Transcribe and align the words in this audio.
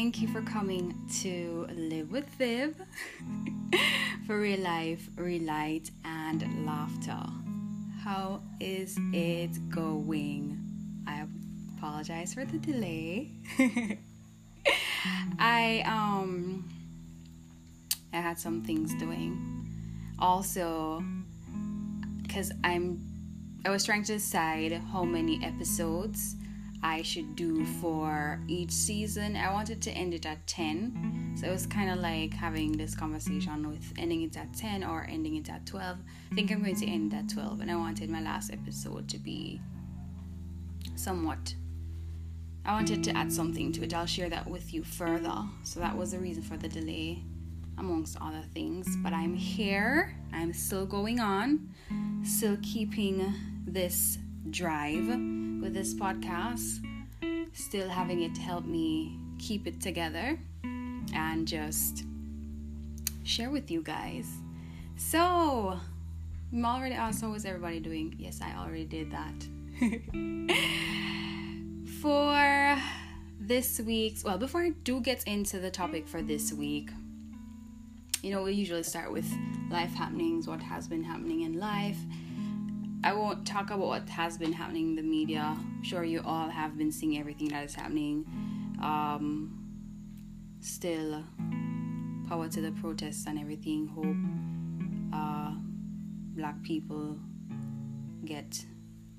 Thank 0.00 0.22
you 0.22 0.28
for 0.28 0.40
coming 0.40 0.94
to 1.20 1.66
Live 1.74 2.10
with 2.10 2.26
Viv 2.36 2.74
for 4.26 4.40
real 4.40 4.60
life, 4.60 5.10
real 5.16 5.42
light, 5.42 5.90
and 6.06 6.64
laughter. 6.64 7.22
How 8.02 8.40
is 8.60 8.96
it 9.12 9.50
going? 9.68 10.58
I 11.06 11.26
apologize 11.76 12.32
for 12.32 12.46
the 12.46 12.56
delay. 12.56 13.32
I 15.38 15.84
um 15.84 16.66
I 18.14 18.22
had 18.22 18.38
some 18.38 18.62
things 18.62 18.94
doing. 18.94 19.36
Also, 20.18 21.04
because 22.22 22.52
I'm 22.64 23.04
I 23.66 23.68
was 23.68 23.84
trying 23.84 24.04
to 24.04 24.14
decide 24.14 24.72
how 24.94 25.04
many 25.04 25.44
episodes 25.44 26.36
I 26.82 27.02
should 27.02 27.36
do 27.36 27.64
for 27.64 28.40
each 28.48 28.70
season. 28.70 29.36
I 29.36 29.52
wanted 29.52 29.82
to 29.82 29.90
end 29.90 30.14
it 30.14 30.26
at 30.26 30.46
10. 30.46 31.34
So 31.36 31.46
it 31.46 31.50
was 31.50 31.66
kind 31.66 31.90
of 31.90 31.98
like 31.98 32.32
having 32.32 32.72
this 32.72 32.94
conversation 32.94 33.68
with 33.68 33.92
ending 33.98 34.22
it 34.22 34.36
at 34.36 34.54
10 34.54 34.84
or 34.84 35.06
ending 35.08 35.36
it 35.36 35.50
at 35.50 35.66
12. 35.66 35.98
I 36.30 36.34
think 36.34 36.50
I'm 36.50 36.62
going 36.62 36.76
to 36.76 36.86
end 36.86 37.14
at 37.14 37.28
12 37.28 37.60
and 37.60 37.70
I 37.70 37.76
wanted 37.76 38.10
my 38.10 38.20
last 38.20 38.52
episode 38.52 39.08
to 39.08 39.18
be 39.18 39.60
somewhat 40.96 41.54
I 42.64 42.72
wanted 42.72 43.02
to 43.04 43.16
add 43.16 43.32
something 43.32 43.72
to 43.72 43.84
it. 43.84 43.94
I'll 43.94 44.06
share 44.06 44.28
that 44.28 44.48
with 44.48 44.74
you 44.74 44.84
further. 44.84 45.44
So 45.62 45.80
that 45.80 45.96
was 45.96 46.12
the 46.12 46.18
reason 46.18 46.42
for 46.42 46.56
the 46.56 46.68
delay 46.68 47.22
amongst 47.78 48.18
other 48.20 48.42
things, 48.52 48.96
but 48.98 49.12
I'm 49.12 49.34
here. 49.34 50.14
I'm 50.32 50.52
still 50.52 50.84
going 50.84 51.18
on, 51.18 51.70
still 52.22 52.58
keeping 52.62 53.34
this 53.66 54.18
drive 54.50 55.08
with 55.60 55.74
this 55.74 55.94
podcast, 55.94 56.84
still 57.52 57.88
having 57.88 58.22
it 58.22 58.36
help 58.36 58.64
me 58.64 59.18
keep 59.38 59.66
it 59.66 59.80
together 59.80 60.38
and 61.14 61.46
just 61.46 62.04
share 63.24 63.50
with 63.50 63.70
you 63.70 63.82
guys. 63.82 64.26
So, 64.96 65.78
I'm 66.52 66.64
already 66.64 66.94
oh, 66.94 66.98
asked 66.98 67.20
how 67.20 67.32
is 67.34 67.44
everybody 67.44 67.80
doing? 67.80 68.14
Yes, 68.18 68.40
I 68.42 68.54
already 68.58 68.84
did 68.84 69.12
that. 69.12 69.46
for 72.00 72.78
this 73.40 73.80
week's, 73.80 74.24
well, 74.24 74.38
before 74.38 74.62
I 74.62 74.70
do 74.84 75.00
get 75.00 75.24
into 75.24 75.58
the 75.58 75.70
topic 75.70 76.08
for 76.08 76.22
this 76.22 76.52
week, 76.52 76.90
you 78.22 78.30
know, 78.30 78.42
we 78.42 78.52
usually 78.52 78.82
start 78.82 79.12
with 79.12 79.30
life 79.70 79.94
happenings, 79.94 80.46
what 80.46 80.60
has 80.60 80.88
been 80.88 81.02
happening 81.02 81.42
in 81.42 81.58
life 81.58 81.98
I 83.02 83.14
won't 83.14 83.46
talk 83.46 83.70
about 83.70 83.86
what 83.86 84.08
has 84.10 84.36
been 84.36 84.52
happening 84.52 84.90
in 84.90 84.96
the 84.96 85.02
media. 85.02 85.56
I'm 85.56 85.82
sure 85.82 86.04
you 86.04 86.22
all 86.24 86.48
have 86.48 86.76
been 86.76 86.92
seeing 86.92 87.18
everything 87.18 87.48
that 87.48 87.64
is 87.64 87.74
happening. 87.74 88.26
Um, 88.82 89.58
still, 90.60 91.24
power 92.28 92.48
to 92.48 92.60
the 92.60 92.72
protests 92.72 93.26
and 93.26 93.38
everything. 93.38 93.86
Hope 93.86 95.16
uh, 95.18 95.54
black 96.36 96.62
people 96.62 97.18
get 98.24 98.64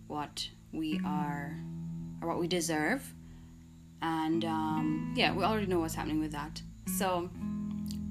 what 0.08 0.48
we 0.72 1.02
are 1.04 1.58
or 2.22 2.28
what 2.28 2.40
we 2.40 2.48
deserve. 2.48 3.14
And 4.04 4.46
um, 4.46 5.14
yeah, 5.16 5.34
we 5.34 5.44
already 5.44 5.66
know 5.66 5.80
what's 5.80 5.96
happening 5.96 6.20
with 6.20 6.32
that. 6.34 6.62
So, 6.98 7.30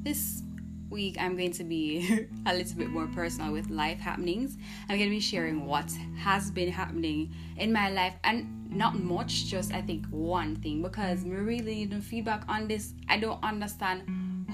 this 0.03 0.43
week 0.91 1.17
I'm 1.19 1.37
going 1.37 1.53
to 1.53 1.65
be 1.65 2.27
a 2.47 2.55
little 2.55 2.77
bit 2.77 2.91
more 2.91 3.07
personal 3.09 3.53
with 3.53 3.71
life 3.71 4.01
happenings. 4.01 4.59
I'm 4.89 4.99
going 4.99 5.09
to 5.09 5.15
be 5.15 5.21
sharing 5.21 5.65
what 5.65 5.91
has 6.19 6.51
been 6.51 6.71
happening 6.71 7.33
in 7.57 7.73
my 7.73 7.91
life 7.91 8.15
and 8.25 8.71
not 8.71 8.99
much, 8.99 9.47
just 9.47 9.73
I 9.73 9.81
think 9.81 10.07
one 10.07 10.57
thing 10.57 10.83
because 10.83 11.23
we 11.23 11.31
really 11.31 11.87
need 11.87 12.05
feedback 12.05 12.45
on 12.49 12.69
this. 12.69 12.95
I 13.09 13.19
don't 13.19 13.43
understand 13.43 14.03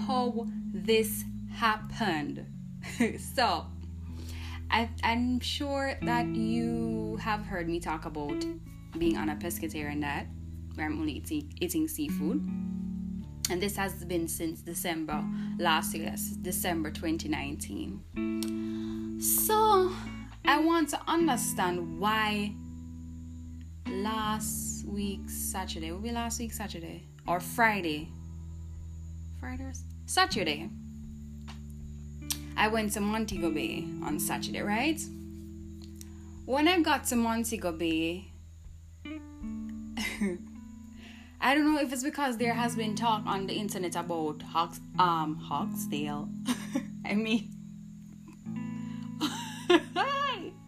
how 0.06 0.46
this 0.72 1.24
happened. 1.52 2.46
so, 3.34 3.66
I, 4.70 4.88
I'm 5.02 5.40
sure 5.40 5.94
that 6.02 6.26
you 6.26 7.18
have 7.20 7.44
heard 7.46 7.68
me 7.68 7.80
talk 7.80 8.04
about 8.04 8.44
being 8.98 9.16
on 9.16 9.28
a 9.30 9.36
pescatarian 9.36 10.00
diet 10.00 10.26
where 10.74 10.86
I'm 10.86 10.98
only 10.98 11.12
eating, 11.12 11.52
eating 11.60 11.88
seafood 11.88 12.46
and 13.50 13.60
this 13.62 13.76
has 13.76 14.04
been 14.04 14.28
since 14.28 14.60
December 14.60 15.24
last 15.58 15.94
year, 15.94 16.14
December 16.42 16.90
2019. 16.90 19.18
So 19.20 19.92
I 20.44 20.60
want 20.60 20.90
to 20.90 21.00
understand 21.06 21.98
why 21.98 22.52
last 23.88 24.86
week 24.86 25.28
Saturday 25.28 25.90
will 25.92 26.00
be 26.00 26.12
last 26.12 26.38
week 26.38 26.52
Saturday 26.52 27.04
or 27.26 27.40
Friday. 27.40 28.10
Friday 29.40 29.72
Saturday. 30.06 30.70
I 32.56 32.68
went 32.68 32.92
to 32.92 33.00
Montego 33.00 33.50
Bay 33.50 33.84
on 34.02 34.18
Saturday, 34.18 34.62
right? 34.62 34.98
When 36.46 36.68
I 36.68 36.80
got 36.80 37.04
to 37.06 37.16
Montego 37.16 37.72
Bay, 37.72 38.28
I 41.40 41.54
don't 41.54 41.72
know 41.72 41.80
if 41.80 41.92
it's 41.92 42.02
because 42.02 42.38
there 42.38 42.54
has 42.54 42.76
been 42.76 42.94
talk 42.94 43.24
on 43.26 43.46
the 43.46 43.54
internet 43.54 43.94
about 43.96 44.42
Hawks, 44.42 44.80
um, 44.98 45.36
Hawksdale. 45.36 46.28
I 47.04 47.14
mean, 47.14 47.50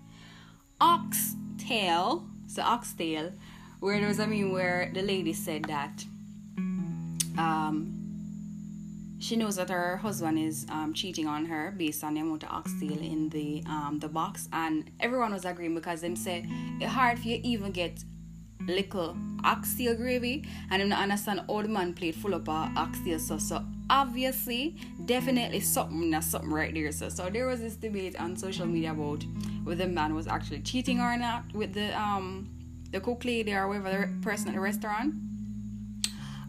Oxtail. 0.81 2.25
So 2.47 2.63
Oxtail, 2.63 3.33
where 3.81 3.99
there 3.99 4.09
was, 4.09 4.21
I 4.21 4.27
mean, 4.27 4.53
where 4.53 4.91
the 4.93 5.03
lady 5.03 5.33
said 5.33 5.65
that, 5.65 6.05
um, 7.37 7.99
she 9.21 9.37
knows 9.37 9.57
that 9.57 9.69
her 9.69 9.97
husband 9.97 10.39
is 10.39 10.67
um, 10.71 10.95
cheating 10.95 11.27
on 11.27 11.47
her 11.47 11.75
based 11.77 12.05
on 12.05 12.15
the 12.15 12.21
amount 12.21 12.45
of 12.45 12.51
oxtail 12.51 12.99
in 12.99 13.29
the 13.31 13.63
um, 13.67 13.99
the 14.01 14.09
box, 14.09 14.49
and 14.53 14.91
everyone 15.01 15.33
was 15.33 15.45
agreeing 15.45 15.75
because 15.75 16.01
them 16.03 16.15
said 16.17 16.47
it's 16.81 16.93
hard 16.93 17.19
for 17.19 17.29
you 17.29 17.41
even 17.43 17.73
get 17.73 18.03
little 18.69 19.17
oxtail 19.45 19.95
gravy 19.95 20.45
and 20.71 20.83
I'm 20.83 20.89
not 20.89 21.03
understand 21.03 21.43
the 21.49 21.69
man 21.69 21.95
played 21.95 22.15
full 22.15 22.35
up 22.35 22.49
of 22.49 22.77
oxtail 22.77 23.19
sauce. 23.19 23.49
So 23.49 23.65
obviously, 23.91 24.77
definitely 25.07 25.61
something 25.61 26.11
that's 26.11 26.27
something 26.27 26.51
right 26.51 26.73
there. 26.73 26.93
So 26.93 27.09
so 27.09 27.31
there 27.31 27.47
was 27.47 27.61
this 27.61 27.77
debate 27.77 28.21
on 28.21 28.37
social 28.37 28.67
media 28.67 28.93
about 28.93 29.25
whether 29.65 29.87
the 29.87 29.91
man 29.91 30.15
was 30.15 30.27
actually 30.27 30.61
cheating 30.61 31.01
or 31.01 31.17
not 31.17 31.45
with 31.55 31.75
the 31.75 31.99
um 31.99 32.49
the 32.91 33.01
cook 33.01 33.25
lady 33.25 33.53
or 33.53 33.69
whatever 33.69 33.91
the 33.91 34.23
person 34.23 34.49
at 34.49 34.55
the 34.55 34.61
restaurant. 34.61 35.15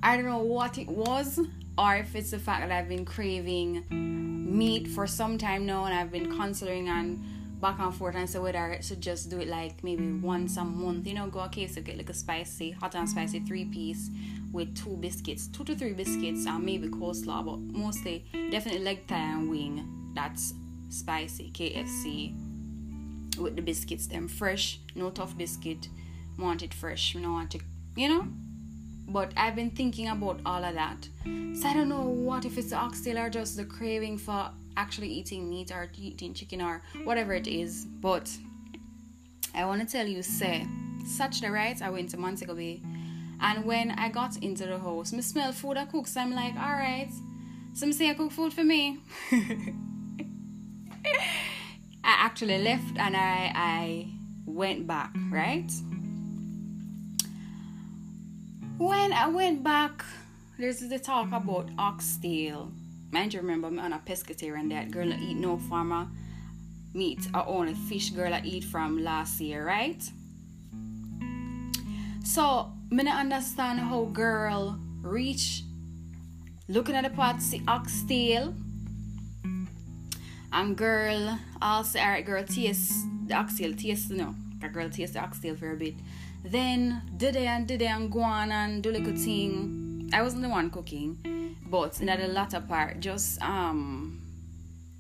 I 0.02 0.16
don't 0.16 0.26
know 0.26 0.40
what 0.40 0.78
it 0.78 0.88
was 0.88 1.40
or 1.78 1.96
if 1.96 2.16
it's 2.16 2.32
the 2.32 2.40
fact 2.40 2.68
that 2.68 2.72
I've 2.72 2.90
been 2.90 3.06
craving 3.06 3.86
meat 3.90 4.88
for 4.88 5.06
some 5.06 5.38
time 5.38 5.66
now 5.66 5.86
and 5.86 5.94
I've 5.94 6.12
been 6.12 6.36
considering 6.36 6.90
on 6.90 7.24
back 7.60 7.80
and 7.80 7.94
forth 7.94 8.16
and 8.16 8.30
say 8.30 8.40
whether 8.40 8.58
I 8.58 8.80
should 8.80 9.02
just 9.02 9.30
do 9.30 9.40
it 9.40 9.48
like 9.48 9.84
maybe 9.84 10.12
once 10.14 10.58
a 10.58 10.64
month, 10.64 11.08
you 11.08 11.14
know, 11.14 11.28
go 11.28 11.42
okay, 11.42 11.68
so 11.68 11.82
get 11.82 11.98
like 11.98 12.10
a 12.10 12.14
spicy, 12.14 12.72
hot 12.72 12.96
and 12.96 13.10
spicy 13.10 13.42
three 13.42 13.66
piece 13.66 14.10
with 14.52 14.76
two 14.76 14.96
biscuits, 14.98 15.48
two 15.48 15.64
to 15.66 15.76
three 15.76 15.94
biscuits 15.94 16.46
and 16.46 16.64
maybe 16.64 16.88
coleslaw, 16.88 17.46
but 17.46 17.60
mostly 17.60 18.26
definitely 18.52 18.84
leg 18.84 19.08
thigh 19.08 19.18
and 19.18 19.50
wing. 19.50 20.12
That's 20.16 20.54
spicy 20.90 21.52
KFC 21.52 22.34
with 23.40 23.56
the 23.56 23.62
biscuits 23.62 24.08
them 24.08 24.28
fresh, 24.28 24.80
no 24.96 25.10
tough 25.10 25.38
biscuit. 25.38 25.90
Want 26.38 26.64
it 26.64 26.74
fresh, 26.74 27.14
you 27.14 27.22
know, 27.22 27.34
want 27.34 27.56
it, 27.56 27.62
you 27.96 28.08
know. 28.08 28.28
But 29.08 29.34
I've 29.36 29.56
been 29.56 29.72
thinking 29.72 30.08
about 30.08 30.40
all 30.46 30.64
of 30.64 30.76
that. 30.76 31.08
So 31.26 31.68
I 31.68 31.74
don't 31.74 31.90
know 31.90 32.02
what 32.02 32.46
if 32.46 32.58
it's 32.58 32.70
the 32.70 32.78
oxtail 32.78 33.18
or 33.18 33.30
just 33.30 33.58
the 33.58 33.66
craving 33.66 34.18
for 34.20 34.52
actually 34.80 35.10
eating 35.10 35.50
meat 35.50 35.72
or 35.72 35.90
eating 35.98 36.34
chicken 36.34 36.62
or 36.62 36.82
whatever 37.04 37.34
it 37.34 37.48
is. 37.48 37.86
But 37.86 38.32
I 39.54 39.66
want 39.66 39.82
to 39.82 39.88
tell 39.88 40.08
you, 40.08 40.24
say, 40.24 40.66
such 41.06 41.42
the 41.42 41.52
right, 41.52 41.80
I 41.82 41.90
went 41.90 42.10
to 42.12 42.18
Montego 42.18 42.56
Bay. 42.56 42.82
And 43.42 43.66
when 43.66 43.92
I 43.92 44.10
got 44.10 44.38
into 44.38 44.66
the 44.66 44.80
house, 44.80 45.12
me 45.12 45.22
smell 45.22 45.52
food 45.52 45.78
I 45.78 45.86
cook, 45.86 46.08
so 46.08 46.22
I'm 46.22 46.34
like, 46.34 46.56
alright. 46.56 47.12
Some 47.74 47.92
say 47.92 48.10
I 48.10 48.14
cook 48.14 48.32
food 48.32 48.54
for 48.54 48.64
me. 48.64 49.00
I 52.02 52.16
actually 52.26 52.58
left 52.64 52.98
and 52.98 53.16
I 53.16 53.52
I 53.56 54.08
went 54.46 54.88
back, 54.88 55.14
right? 55.30 55.72
When 58.78 59.14
I 59.14 59.28
went 59.28 59.62
back, 59.64 60.04
there's 60.58 60.80
the 60.80 61.00
talk 61.00 61.32
about 61.32 61.70
oxtail 61.78 62.72
Mind 63.12 63.34
you 63.34 63.42
remember 63.42 63.72
me 63.72 63.80
on 63.80 63.94
a 63.94 64.00
pescatarian 64.00 64.70
that 64.70 64.92
girl 64.92 65.10
that 65.10 65.20
eat 65.20 65.38
no 65.38 65.58
farmer 65.58 66.08
meat. 66.94 67.28
Or 67.34 67.48
only 67.48 67.74
fish 67.74 68.12
girl 68.12 68.34
I 68.34 68.42
eat 68.44 68.64
from 68.64 69.04
last 69.04 69.40
year, 69.42 69.66
right? 69.66 70.02
So 72.24 72.72
me 72.92 73.04
not 73.04 73.20
understand 73.20 73.80
how 73.80 74.06
girl 74.06 74.80
reach 75.02 75.64
looking 76.68 76.96
at 76.96 77.04
the 77.04 77.10
pot 77.10 77.42
see 77.42 77.62
oxtail 77.68 78.54
and 80.52 80.76
girl 80.76 81.40
also 81.62 81.98
alright 81.98 82.26
girl 82.26 82.44
taste 82.44 82.94
the 83.26 83.34
oxtail 83.34 83.74
taste 83.74 84.12
no 84.12 84.36
a 84.62 84.70
girl 84.70 84.90
taste 84.90 85.14
the 85.14 85.20
oxtail 85.20 85.56
for 85.56 85.72
a 85.72 85.76
bit. 85.76 85.96
Then 86.44 87.02
did 87.18 87.36
they 87.36 87.48
and 87.48 87.68
did 87.68 87.82
they 87.82 87.88
and 87.88 88.12
go 88.12 88.22
on 88.22 88.52
and 88.52 88.84
do 88.84 88.92
little 88.92 89.16
thing. 89.16 90.10
I 90.14 90.22
wasn't 90.22 90.42
the 90.42 90.50
one 90.50 90.70
cooking, 90.70 91.18
but 91.70 92.00
in 92.02 92.08
the 92.08 92.28
latter 92.28 92.62
part, 92.62 93.00
just 93.00 93.42
um, 93.42 94.22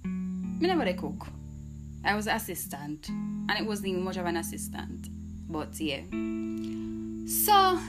me 0.03 0.67
never 0.67 0.85
they 0.85 0.93
cook. 0.93 1.27
I 2.03 2.15
was 2.15 2.27
assistant, 2.27 3.09
and 3.09 3.51
it 3.51 3.65
wasn't 3.65 3.99
much 3.99 4.17
of 4.17 4.25
an 4.25 4.37
assistant, 4.37 5.09
but 5.49 5.79
yeah. 5.79 6.01
So, 7.27 7.79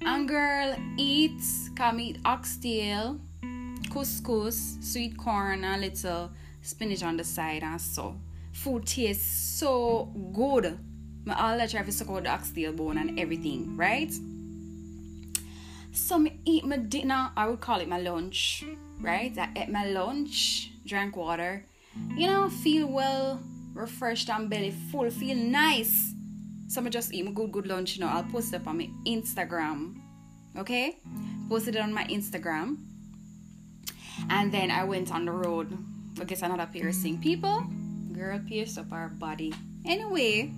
and 0.00 0.28
girl 0.28 0.76
eats, 0.96 1.70
come 1.76 2.00
eat 2.00 2.18
oxtail, 2.24 3.20
couscous, 3.90 4.78
sweet 4.80 5.16
corn, 5.18 5.64
a 5.64 5.76
little 5.76 6.30
spinach 6.62 7.02
on 7.02 7.16
the 7.16 7.24
side, 7.24 7.62
and 7.62 7.80
so 7.80 8.16
food 8.52 8.86
tastes 8.86 9.58
so 9.58 10.04
good. 10.32 10.78
My 11.24 11.34
all 11.34 11.58
that 11.58 11.70
try 11.70 11.82
to 11.82 11.92
suck 11.92 12.08
out 12.08 12.24
the 12.24 12.30
oxtail 12.30 12.72
bone 12.72 12.96
and 12.96 13.18
everything, 13.18 13.76
right? 13.76 14.12
So 15.92 16.18
me 16.18 16.40
eat 16.44 16.64
my 16.64 16.76
dinner, 16.76 17.30
I 17.36 17.48
would 17.48 17.60
call 17.60 17.80
it 17.80 17.88
my 17.88 17.98
lunch, 17.98 18.64
right? 19.00 19.36
I 19.36 19.50
ate 19.56 19.68
my 19.68 19.86
lunch, 19.86 20.70
drank 20.86 21.16
water, 21.16 21.66
you 22.16 22.26
know, 22.26 22.48
feel 22.48 22.86
well, 22.86 23.40
refreshed 23.74 24.30
and 24.30 24.48
belly 24.48 24.70
full, 24.90 25.10
feel 25.10 25.36
nice. 25.36 26.14
So 26.68 26.84
I 26.84 26.88
just 26.88 27.12
eat 27.12 27.24
my 27.24 27.32
good, 27.32 27.50
good 27.50 27.66
lunch, 27.66 27.96
you 27.96 28.04
know. 28.04 28.08
I'll 28.08 28.22
post 28.22 28.54
it 28.54 28.60
up 28.60 28.68
on 28.68 28.78
my 28.78 28.88
Instagram, 29.04 30.00
okay? 30.56 30.98
Posted 31.48 31.74
it 31.74 31.82
on 31.82 31.92
my 31.92 32.04
Instagram. 32.04 32.76
And 34.28 34.52
then 34.52 34.70
I 34.70 34.84
went 34.84 35.12
on 35.12 35.24
the 35.24 35.32
road 35.32 35.76
to 36.16 36.24
get 36.24 36.42
another 36.42 36.68
piercing. 36.72 37.20
People, 37.20 37.64
girl 38.12 38.38
pierced 38.46 38.78
up 38.78 38.92
our 38.92 39.08
body. 39.08 39.52
Anyway, 39.84 40.52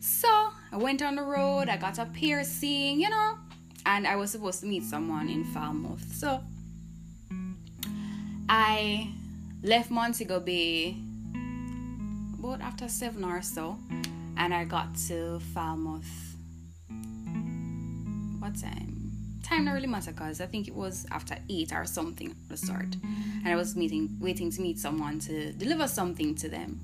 so 0.00 0.28
I 0.72 0.76
went 0.76 1.00
on 1.00 1.16
the 1.16 1.22
road, 1.22 1.68
I 1.68 1.78
got 1.78 1.98
a 1.98 2.04
piercing, 2.06 3.00
you 3.00 3.08
know, 3.08 3.38
and 3.86 4.06
I 4.06 4.16
was 4.16 4.32
supposed 4.32 4.60
to 4.60 4.66
meet 4.66 4.82
someone 4.82 5.28
in 5.28 5.44
Falmouth. 5.44 6.12
So 6.12 6.42
I 8.48 9.12
left 9.62 9.90
Montego 9.90 10.40
Bay 10.40 10.96
about 12.38 12.60
after 12.60 12.88
seven 12.88 13.24
or 13.24 13.40
so, 13.42 13.78
and 14.36 14.52
I 14.52 14.64
got 14.64 14.96
to 15.08 15.40
Falmouth. 15.54 16.34
What 18.40 18.60
time? 18.60 19.12
Time 19.42 19.64
not 19.64 19.74
really 19.74 19.86
matter 19.86 20.10
because 20.10 20.40
I 20.40 20.46
think 20.46 20.66
it 20.66 20.74
was 20.74 21.06
after 21.12 21.36
eight 21.48 21.72
or 21.72 21.84
something 21.84 22.30
at 22.30 22.48
the 22.48 22.56
start, 22.56 22.96
and 23.04 23.48
I 23.48 23.54
was 23.54 23.76
meeting, 23.76 24.16
waiting 24.20 24.50
to 24.50 24.60
meet 24.60 24.80
someone 24.80 25.20
to 25.20 25.52
deliver 25.52 25.86
something 25.86 26.34
to 26.36 26.48
them. 26.48 26.80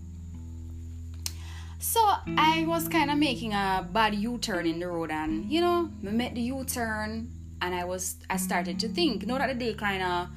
So 1.82 2.00
I 2.38 2.64
was 2.68 2.86
kind 2.86 3.10
of 3.10 3.18
making 3.18 3.54
a 3.54 3.84
bad 3.92 4.14
U-turn 4.14 4.66
in 4.66 4.78
the 4.78 4.86
road, 4.86 5.10
and 5.10 5.50
you 5.50 5.60
know, 5.60 5.90
I 6.06 6.10
met 6.12 6.36
the 6.36 6.40
U-turn, 6.40 7.28
and 7.60 7.74
I 7.74 7.84
was 7.84 8.18
I 8.30 8.36
started 8.36 8.78
to 8.80 8.88
think. 8.88 9.26
Know 9.26 9.36
that 9.36 9.48
the 9.48 9.54
day 9.54 9.74
kind 9.74 10.00
of 10.00 10.28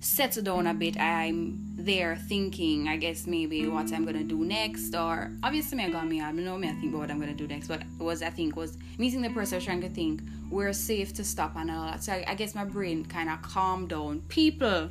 settled 0.00 0.44
down 0.44 0.66
a 0.66 0.74
bit. 0.74 1.00
I'm 1.00 1.74
there 1.74 2.16
thinking, 2.16 2.86
I 2.86 2.98
guess 2.98 3.26
maybe 3.26 3.66
what 3.66 3.90
I'm 3.94 4.04
gonna 4.04 4.24
do 4.24 4.44
next, 4.44 4.94
or 4.94 5.32
obviously 5.42 5.82
I 5.82 5.88
got 5.88 6.06
me. 6.06 6.20
I 6.20 6.32
don't 6.32 6.44
know 6.44 6.58
me 6.58 6.68
I 6.68 6.72
think 6.72 6.92
about 6.92 7.00
what 7.00 7.10
I'm 7.10 7.18
gonna 7.18 7.32
do 7.32 7.48
next, 7.48 7.68
but 7.68 7.80
was 7.98 8.20
I 8.22 8.28
think 8.28 8.54
was 8.54 8.76
meeting 8.98 9.22
the 9.22 9.30
person 9.30 9.58
trying 9.58 9.80
to 9.80 9.88
think 9.88 10.20
we're 10.50 10.74
safe 10.74 11.14
to 11.14 11.24
stop 11.24 11.56
and 11.56 11.70
all 11.70 11.86
that. 11.86 12.04
So 12.04 12.12
I, 12.12 12.24
I 12.28 12.34
guess 12.34 12.54
my 12.54 12.66
brain 12.66 13.06
kind 13.06 13.30
of 13.30 13.40
calmed 13.40 13.88
down. 13.88 14.20
People. 14.28 14.90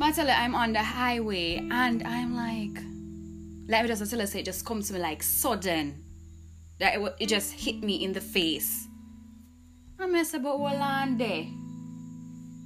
I 0.00 0.12
I'm 0.16 0.54
on 0.54 0.72
the 0.72 0.82
highway 0.82 1.56
and 1.70 2.02
I'm 2.06 2.34
like 2.34 2.82
let 3.68 3.82
me 3.82 3.88
just 3.88 4.10
tell 4.10 4.26
say 4.26 4.40
it 4.40 4.44
just 4.44 4.64
comes 4.64 4.88
to 4.88 4.94
me 4.94 5.00
like 5.00 5.22
sudden. 5.22 6.02
That 6.78 6.94
it, 7.00 7.14
it 7.20 7.28
just 7.28 7.52
hit 7.52 7.82
me 7.82 8.04
in 8.04 8.12
the 8.12 8.20
face. 8.20 8.86
I 9.98 10.06
mess 10.06 10.34
about 10.34 10.60
Walande. 10.60 11.52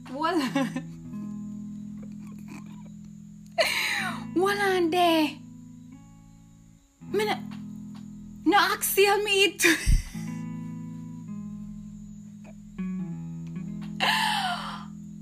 Walande. 0.09 0.83
Walande. 4.35 5.39
Minute. 7.13 7.39
No 8.45 8.59
axial 8.59 9.19
meat. 9.19 9.65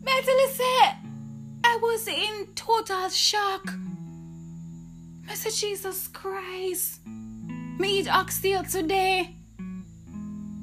Mentally 0.03 0.49
say 0.49 0.95
I 1.65 1.79
was 1.81 2.09
in 2.09 2.47
total 2.55 3.09
shock. 3.11 3.75
I 5.29 5.35
said, 5.35 5.53
Jesus 5.53 6.09
Christ. 6.09 7.01
Me 7.07 8.01
eat 8.01 8.09
oxtail 8.09 8.65
today. 8.65 9.35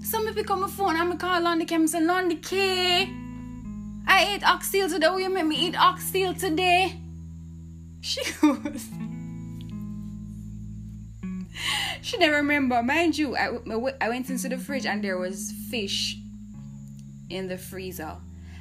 So 0.03 0.33
pick 0.33 0.49
up 0.49 0.59
my 0.59 0.67
phone 0.67 0.95
and 0.95 1.09
me 1.09 1.17
call 1.17 1.41
Londy 1.41 1.65
K. 1.65 1.75
I 1.75 1.85
say, 1.85 2.01
Londy 2.01 2.35
K. 2.37 3.09
I 4.07 4.33
ate 4.35 4.43
oxtail 4.43 4.89
today. 4.89 5.07
Will 5.07 5.19
you 5.19 5.29
make 5.29 5.45
me 5.45 5.55
eat 5.55 5.75
oxtail 5.79 6.33
today? 6.33 6.99
She 8.01 8.21
was. 8.43 8.87
she 12.03 12.17
never 12.19 12.35
remember. 12.35 12.83
Mind 12.83 13.17
you, 13.17 13.35
I, 13.35 13.49
I 13.99 14.09
went 14.09 14.29
into 14.29 14.47
the 14.47 14.59
fridge 14.59 14.85
and 14.85 15.03
there 15.03 15.17
was 15.17 15.51
fish 15.71 16.17
in 17.31 17.47
the 17.47 17.57
freezer. 17.57 18.17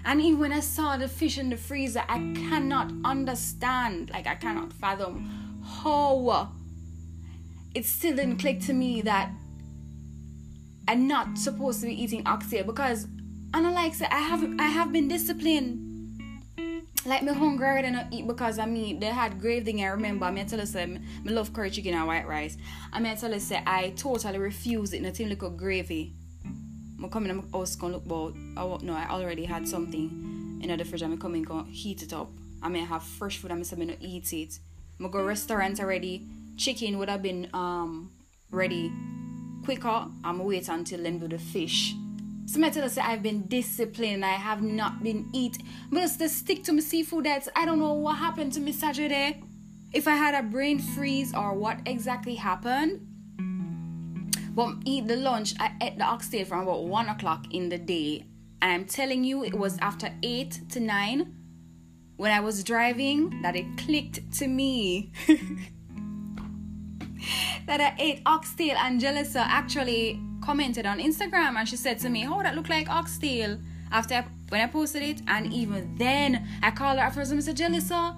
And 0.06 0.22
even 0.22 0.40
when 0.40 0.52
I 0.52 0.60
saw 0.60 0.96
the 0.96 1.08
fish 1.08 1.36
in 1.36 1.50
the 1.50 1.58
freezer, 1.58 2.04
I 2.08 2.32
cannot 2.48 2.90
understand. 3.04 4.08
Like, 4.10 4.26
I 4.26 4.34
cannot 4.34 4.72
fathom 4.72 5.43
how 5.64 6.52
it 7.74 7.84
still 7.84 8.14
didn't 8.14 8.38
click 8.38 8.60
to 8.60 8.72
me 8.72 9.02
that 9.02 9.30
I'm 10.86 11.08
not 11.08 11.38
supposed 11.38 11.80
to 11.80 11.86
be 11.86 12.02
eating 12.02 12.26
oxtail 12.26 12.64
because 12.64 13.06
and 13.54 13.66
I 13.66 13.70
like 13.70 13.94
say 13.94 14.06
I 14.10 14.20
have 14.20 14.44
I 14.58 14.66
have 14.66 14.92
been 14.92 15.08
disciplined. 15.08 15.80
Like 17.06 17.22
me 17.22 17.32
hungry 17.32 17.66
I 17.66 17.90
not 17.90 18.06
eat 18.12 18.26
because 18.26 18.58
I 18.58 18.66
mean 18.66 19.00
they 19.00 19.06
had 19.06 19.40
grave 19.40 19.64
thing 19.64 19.82
I 19.82 19.88
remember. 19.88 20.26
I 20.26 20.44
tell 20.44 20.58
you 20.58 20.66
say 20.66 20.86
me, 20.86 21.00
me 21.22 21.32
love 21.32 21.52
curry 21.52 21.70
chicken 21.70 21.94
and 21.94 22.06
white 22.06 22.26
rice. 22.26 22.56
I 22.92 23.00
mean 23.00 23.16
tell 23.16 23.32
you 23.32 23.40
say 23.40 23.62
I 23.66 23.90
totally 23.96 24.38
refuse 24.38 24.92
it 24.92 24.98
in 24.98 25.04
a 25.04 25.12
team 25.12 25.28
little 25.28 25.50
gravy. 25.50 26.14
I 27.02 27.08
come 27.08 27.26
in 27.26 27.36
my 27.36 27.44
house 27.52 27.76
gonna 27.76 27.94
look 27.94 28.06
about 28.06 28.34
oh 28.56 28.78
no 28.82 28.94
I 28.94 29.08
already 29.08 29.44
had 29.44 29.68
something 29.68 30.60
in 30.62 30.76
the 30.76 30.84
fridge 30.84 31.02
I'm 31.02 31.18
coming 31.18 31.42
go 31.42 31.64
heat 31.64 32.02
it 32.02 32.12
up. 32.12 32.30
I 32.62 32.68
may 32.68 32.80
have 32.80 33.02
fresh 33.02 33.38
food 33.38 33.52
I'm 33.52 33.60
me 33.60 33.86
no 33.86 33.94
eat 34.00 34.32
it. 34.32 34.58
Go 35.00 35.22
restaurants 35.22 35.80
already. 35.80 36.26
Chicken 36.56 36.98
would 36.98 37.08
have 37.08 37.22
been 37.22 37.48
um 37.52 38.10
ready 38.50 38.92
quicker. 39.64 40.06
I'm 40.22 40.38
wait 40.44 40.68
until 40.68 41.02
them 41.02 41.18
do 41.18 41.28
the 41.28 41.38
fish. 41.38 41.94
So 42.46 42.62
I 42.62 42.70
tell 42.70 42.88
say 42.88 43.00
I've 43.02 43.22
been 43.22 43.46
disciplined. 43.46 44.24
I 44.24 44.32
have 44.32 44.62
not 44.62 45.02
been 45.02 45.28
eat. 45.32 45.58
But 45.90 46.06
to 46.18 46.28
stick 46.28 46.62
to 46.64 46.72
my 46.72 46.80
seafood 46.80 47.24
that's 47.24 47.48
I 47.56 47.64
don't 47.64 47.78
know 47.78 47.94
what 47.94 48.18
happened 48.18 48.52
to 48.54 48.60
me 48.60 48.72
Saturday. 48.72 49.42
If 49.92 50.08
I 50.08 50.14
had 50.14 50.34
a 50.34 50.42
brain 50.42 50.78
freeze 50.78 51.34
or 51.34 51.54
what 51.54 51.78
exactly 51.86 52.34
happened. 52.34 53.06
But 54.54 54.76
eat 54.84 55.08
the 55.08 55.16
lunch. 55.16 55.54
I 55.58 55.72
ate 55.80 55.98
the 55.98 56.04
oxtail 56.04 56.44
from 56.44 56.60
about 56.60 56.84
one 56.84 57.08
o'clock 57.08 57.46
in 57.52 57.68
the 57.68 57.78
day. 57.78 58.24
And 58.62 58.70
I'm 58.72 58.84
telling 58.84 59.24
you, 59.24 59.44
it 59.44 59.54
was 59.54 59.76
after 59.78 60.10
eight 60.22 60.60
to 60.70 60.80
nine 60.80 61.34
when 62.16 62.30
I 62.30 62.40
was 62.40 62.62
driving 62.62 63.42
that 63.42 63.56
it 63.56 63.66
clicked 63.76 64.32
to 64.38 64.46
me 64.46 65.10
that 67.66 67.80
I 67.80 67.94
ate 67.98 68.22
oxtail. 68.24 68.76
And 68.78 69.00
Jalissa 69.00 69.40
actually 69.40 70.20
commented 70.42 70.86
on 70.86 71.00
Instagram 71.00 71.56
and 71.56 71.68
she 71.68 71.76
said 71.76 71.98
to 72.00 72.08
me, 72.08 72.26
Oh, 72.28 72.42
that 72.42 72.54
look 72.54 72.68
like 72.68 72.88
oxtail 72.88 73.58
after 73.90 74.14
I, 74.14 74.26
when 74.48 74.60
I 74.60 74.66
posted 74.66 75.02
it. 75.02 75.22
And 75.26 75.52
even 75.52 75.96
then, 75.96 76.46
I 76.62 76.70
called 76.70 76.98
her 76.98 77.04
and 77.04 77.18
I 77.18 77.40
said, 77.40 77.56
Jalissa, 77.56 78.16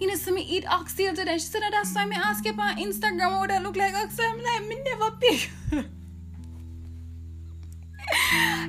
you 0.00 0.08
know, 0.08 0.16
so 0.16 0.32
me 0.32 0.42
eat 0.42 0.66
oxtail 0.70 1.14
today. 1.14 1.34
She 1.34 1.46
said, 1.46 1.62
oh, 1.64 1.70
That's 1.70 1.94
why 1.94 2.04
me 2.04 2.16
ask 2.16 2.44
you 2.44 2.52
on 2.52 2.76
Instagram, 2.76 3.38
what 3.38 3.48
that 3.48 3.62
look 3.62 3.76
like 3.76 3.94
oxtail. 3.94 4.30
I'm 4.30 4.42
like, 4.42 4.68
Me 4.68 4.82
never 4.82 5.10
pick. 5.12 5.50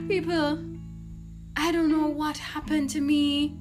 People, 0.07 0.63
I 1.57 1.71
don't 1.71 1.89
know 1.89 2.07
what 2.07 2.37
happened 2.37 2.89
to 2.91 3.01
me 3.01 3.57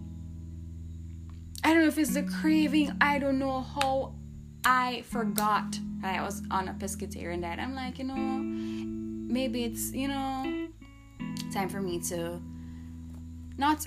I 1.65 1.73
don't 1.73 1.81
know 1.81 1.89
if 1.89 1.97
it's 1.97 2.13
the 2.13 2.23
craving. 2.23 2.93
I 3.01 3.19
don't 3.19 3.39
know 3.39 3.63
how 3.63 4.15
I 4.67 5.03
forgot 5.09 5.79
I 6.03 6.21
was 6.21 6.43
on 6.51 6.69
a 6.69 6.75
pescatarian 6.75 7.41
diet. 7.41 7.59
I'm 7.59 7.75
like, 7.75 7.99
you 7.99 8.05
know, 8.05 8.15
maybe 8.15 9.65
it's, 9.65 9.91
you 9.93 10.09
know, 10.09 10.69
time 11.55 11.71
for 11.71 11.81
me 11.81 11.99
to 12.11 12.39
not. 13.57 13.87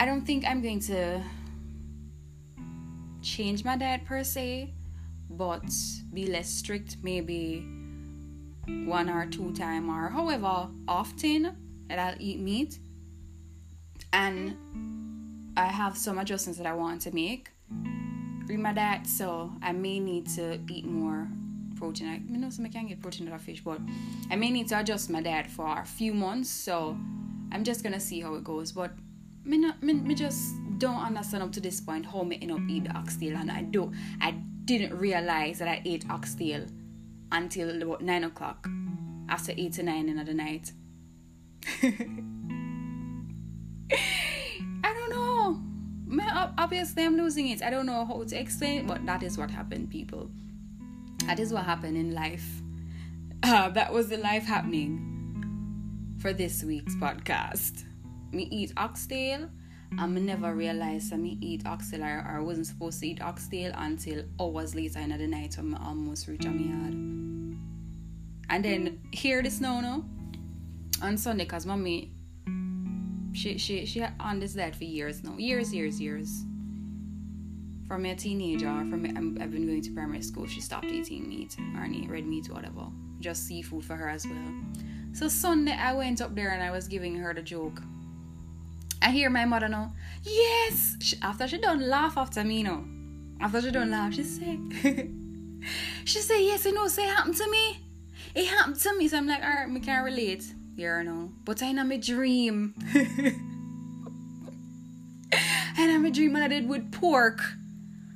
I 0.00 0.06
don't 0.06 0.24
think 0.24 0.46
I'm 0.46 0.62
going 0.62 0.80
to 0.80 1.22
change 3.20 3.62
my 3.64 3.76
diet 3.76 4.06
per 4.06 4.24
se, 4.24 4.72
but 5.28 5.70
be 6.14 6.26
less 6.26 6.48
strict, 6.48 6.96
maybe 7.02 7.60
one 8.86 9.10
or 9.10 9.26
two 9.26 9.52
time 9.52 9.90
or 9.90 10.08
however 10.08 10.68
often 10.88 11.56
that 11.88 11.98
I'll 11.98 12.16
eat 12.18 12.40
meat. 12.40 12.78
And 14.12 14.56
I 15.56 15.66
have 15.66 15.96
some 15.96 16.18
adjustments 16.18 16.58
that 16.58 16.66
I 16.66 16.74
want 16.74 17.00
to 17.02 17.14
make 17.14 17.50
with 18.46 18.58
my 18.58 18.72
diet, 18.72 19.06
so 19.06 19.52
I 19.62 19.72
may 19.72 19.98
need 19.98 20.28
to 20.34 20.58
eat 20.70 20.84
more 20.84 21.28
protein. 21.76 22.08
I 22.08 22.36
know 22.36 22.50
some 22.50 22.66
I 22.66 22.68
can't 22.68 22.88
get 22.88 23.00
protein 23.00 23.28
out 23.28 23.34
of 23.34 23.40
fish, 23.40 23.62
but 23.64 23.80
I 24.30 24.36
may 24.36 24.50
need 24.50 24.68
to 24.68 24.78
adjust 24.78 25.08
my 25.08 25.22
diet 25.22 25.46
for 25.46 25.80
a 25.80 25.84
few 25.84 26.12
months. 26.12 26.50
So 26.50 26.98
I'm 27.52 27.64
just 27.64 27.82
gonna 27.82 28.00
see 28.00 28.20
how 28.20 28.34
it 28.34 28.44
goes. 28.44 28.72
But 28.72 28.92
me, 29.44 29.58
not, 29.58 29.82
me, 29.82 29.94
me 29.94 30.14
just 30.14 30.54
don't 30.78 31.00
understand 31.00 31.42
up 31.42 31.52
to 31.52 31.60
this 31.60 31.80
point 31.80 32.04
how 32.04 32.22
me 32.22 32.38
end 32.42 32.52
up 32.52 32.60
eat 32.68 32.84
the 32.84 32.90
oxtail, 32.90 33.36
and 33.36 33.50
I 33.50 33.62
do 33.62 33.92
I 34.20 34.32
didn't 34.66 34.98
realize 34.98 35.58
that 35.60 35.68
I 35.68 35.80
ate 35.84 36.04
oxtail 36.10 36.66
until 37.32 37.82
about 37.82 38.02
nine 38.02 38.24
o'clock, 38.24 38.68
after 39.28 39.52
eight 39.56 39.72
to 39.74 39.82
nine 39.82 40.08
in 40.08 40.22
the 40.22 40.34
night. 40.34 40.72
I. 46.08 46.52
Obviously, 46.58 47.04
I'm 47.04 47.16
losing 47.16 47.48
it. 47.48 47.62
I 47.62 47.70
don't 47.70 47.86
know 47.86 48.04
how 48.04 48.22
to 48.22 48.38
explain, 48.38 48.86
but 48.86 49.04
that 49.06 49.22
is 49.22 49.36
what 49.38 49.50
happened, 49.50 49.90
people. 49.90 50.30
That 51.26 51.40
is 51.40 51.52
what 51.52 51.64
happened 51.64 51.96
in 51.96 52.14
life. 52.14 52.46
Uh, 53.42 53.68
that 53.68 53.92
was 53.92 54.08
the 54.08 54.16
life 54.16 54.44
happening 54.44 56.16
for 56.18 56.32
this 56.32 56.64
week's 56.64 56.96
podcast. 56.96 57.84
Me 58.32 58.48
eat 58.50 58.72
oxtail. 58.76 59.48
I 59.98 60.06
never 60.06 60.54
realized 60.54 61.12
that 61.12 61.18
me 61.18 61.38
eat 61.40 61.64
oxtail 61.64 62.02
or, 62.02 62.24
or 62.26 62.38
I 62.38 62.40
wasn't 62.40 62.66
supposed 62.66 62.98
to 63.00 63.06
eat 63.06 63.22
oxtail 63.22 63.72
until 63.76 64.24
hours 64.40 64.74
later 64.74 64.98
in 64.98 65.10
the 65.10 65.26
night 65.26 65.54
when 65.56 65.74
I 65.74 65.86
almost 65.86 66.26
reached 66.26 66.46
my 66.46 66.52
yard. 66.52 66.94
And 68.48 68.64
then 68.64 69.00
hear 69.12 69.42
this 69.42 69.60
now, 69.60 69.80
no? 69.80 70.04
On 71.02 71.16
Sunday, 71.16 71.44
cause 71.44 71.66
mommy 71.66 72.15
she 73.36 73.58
she 73.58 73.84
she 73.84 74.02
on 74.18 74.40
this 74.40 74.54
diet 74.54 74.74
for 74.74 74.84
years 74.84 75.22
now. 75.22 75.36
Years, 75.36 75.72
years, 75.72 76.00
years. 76.00 76.44
From 77.86 78.04
a 78.06 78.16
teenager, 78.16 78.66
from 78.90 79.04
um, 79.16 79.36
i 79.38 79.42
have 79.42 79.52
been 79.52 79.66
going 79.66 79.82
to 79.82 79.92
primary 79.92 80.22
school, 80.22 80.46
she 80.46 80.60
stopped 80.60 80.86
eating 80.86 81.28
meat 81.28 81.56
or 81.76 81.84
any 81.84 82.08
red 82.08 82.26
meat, 82.26 82.50
whatever. 82.50 82.86
Just 83.20 83.46
seafood 83.46 83.84
for 83.84 83.94
her 83.94 84.08
as 84.08 84.26
well. 84.26 84.54
So 85.12 85.28
Sunday, 85.28 85.76
I 85.76 85.92
went 85.92 86.20
up 86.20 86.34
there 86.34 86.50
and 86.50 86.62
I 86.62 86.72
was 86.72 86.88
giving 86.88 87.14
her 87.16 87.32
the 87.32 87.42
joke. 87.42 87.80
I 89.02 89.10
hear 89.10 89.30
my 89.30 89.44
mother 89.44 89.68
now. 89.68 89.92
Yes. 90.24 90.96
She, 91.00 91.16
after 91.22 91.46
she 91.46 91.58
don't 91.58 91.82
laugh 91.82 92.18
after 92.18 92.42
me, 92.42 92.64
know. 92.64 92.84
After 93.40 93.62
she 93.62 93.70
don't 93.70 93.90
laugh, 93.90 94.14
she 94.14 94.24
say, 94.24 94.58
she 96.04 96.18
say 96.18 96.44
yes, 96.44 96.64
you 96.64 96.72
know, 96.72 96.88
say 96.88 97.04
happened 97.04 97.36
to 97.36 97.48
me. 97.48 97.86
It 98.34 98.46
happened 98.46 98.80
to 98.80 98.98
me. 98.98 99.06
So 99.06 99.18
I'm 99.18 99.28
like, 99.28 99.42
alright, 99.42 99.70
me 99.70 99.78
can't 99.80 100.04
relate 100.04 100.44
know. 100.76 101.32
But 101.44 101.62
I 101.62 101.66
am 101.66 101.90
a 101.90 101.98
dream. 101.98 102.74
and 105.78 105.92
I'm 105.92 106.04
a 106.04 106.10
dream 106.10 106.34
and 106.36 106.44
I 106.44 106.48
did 106.48 106.68
with 106.68 106.92
pork. 106.92 107.40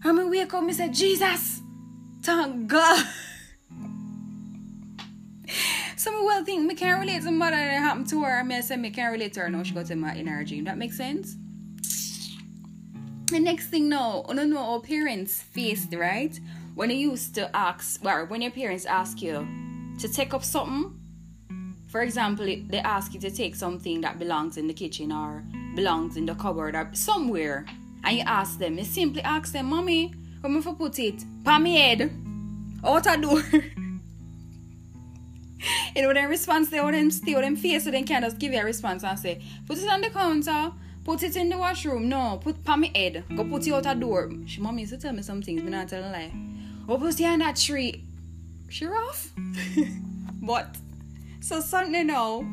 And 0.05 0.21
I 0.21 0.25
wake 0.25 0.53
up 0.55 0.63
and 0.63 0.75
said, 0.75 0.95
Jesus, 0.95 1.61
thank 2.23 2.69
God. 2.69 3.07
Some 5.97 6.25
well 6.25 6.45
think 6.45 6.67
me 6.67 6.75
can't 6.75 7.01
relate 7.01 7.23
to 7.23 7.31
mother 7.31 7.57
that 7.57 7.79
happened 7.79 8.09
to 8.09 8.25
her. 8.25 8.41
I 8.41 8.57
I 8.57 8.61
said 8.61 8.81
me 8.81 8.91
can't 8.91 9.13
relate 9.13 9.35
to 9.35 9.41
her 9.41 9.51
now. 9.51 9.63
She 9.63 9.75
got 9.75 9.91
in 9.91 10.01
my 10.01 10.15
inner 10.15 10.45
dream. 10.45 10.65
That 10.65 10.79
makes 10.79 10.97
sense? 10.97 11.37
The 13.27 13.39
next 13.39 13.67
thing 13.67 13.89
now, 13.89 14.25
I 14.29 14.33
oh, 14.33 14.35
don't 14.35 14.51
know 14.51 14.65
how 14.65 14.81
parents 14.81 15.41
faced, 15.41 15.95
right? 15.95 16.39
When 16.75 16.91
you 16.91 17.11
used 17.11 17.35
to 17.37 17.55
ask, 17.55 18.03
well, 18.03 18.27
when 18.27 18.43
your 18.43 18.51
parents 18.51 18.87
ask 18.87 19.23
you 19.23 19.47
to 19.99 20.09
take 20.09 20.35
up 20.35 20.43
something 20.43 21.00
for 21.91 22.03
example, 22.03 22.47
they 22.47 22.79
ask 22.79 23.13
you 23.15 23.21
to 23.21 23.31
take 23.31 23.57
something 23.57 24.01
that 24.03 24.21
belongs 24.21 24.57
in 24.57 24.69
the 24.69 24.73
kitchen 24.73 25.11
or 25.11 25.43
belongs 25.75 26.17
in 26.17 26.25
the 26.25 26.37
cupboard 26.37 26.77
or 26.77 26.89
somewhere, 26.93 27.67
and 28.05 28.17
you 28.17 28.23
ask 28.25 28.61
them, 28.61 28.79
you 28.79 28.85
simply 28.85 29.23
ask 29.23 29.53
them, 29.53 29.67
Mommy, 29.67 30.15
where 30.41 30.53
me 30.53 30.63
for 30.63 30.75
put 30.75 31.01
it? 31.01 31.25
Pa 31.45 31.59
me 31.59 31.77
head. 31.77 32.13
Out 32.85 33.07
a 33.07 33.21
door. 33.21 33.43
you 35.97 36.03
know, 36.03 36.15
their 36.15 36.29
response, 36.29 36.71
they 36.71 36.81
would 36.81 36.95
them 36.95 37.11
stay 37.11 37.35
with 37.35 37.43
them 37.43 37.57
face, 37.57 37.83
so 37.83 37.91
they 37.91 38.05
can 38.05 38.23
just 38.23 38.39
give 38.39 38.53
you 38.53 38.61
a 38.61 38.65
response 38.65 39.03
and 39.03 39.19
say, 39.19 39.43
Put 39.67 39.79
it 39.79 39.91
on 39.91 40.01
the 40.01 40.11
counter, 40.11 40.71
put 41.05 41.25
it 41.25 41.35
in 41.35 41.49
the 41.49 41.59
washroom. 41.59 42.09
No, 42.09 42.39
put 42.41 42.65
pa 42.65 42.77
me 42.77 42.93
head. 42.95 43.25
Go 43.37 43.43
put 43.45 43.67
it 43.67 43.73
out 43.73 43.87
a 43.87 43.99
door. 43.99 44.31
She 44.47 44.61
mommy 44.61 44.83
used 44.83 44.93
to 44.93 44.99
tell 44.99 45.13
me 45.13 45.23
some 45.23 45.43
things, 45.43 45.61
but 45.61 45.73
not 45.73 45.89
tell 45.89 46.05
a 46.05 46.11
lie. 46.11 46.33
Oh, 46.89 46.97
put 46.99 47.19
it 47.19 47.27
on 47.27 47.41
that 47.41 47.57
tree. 47.57 48.05
She 48.69 48.87
rough. 48.87 49.33
but 50.41 50.77
so 51.41 51.61
something 51.61 52.07
now, 52.07 52.45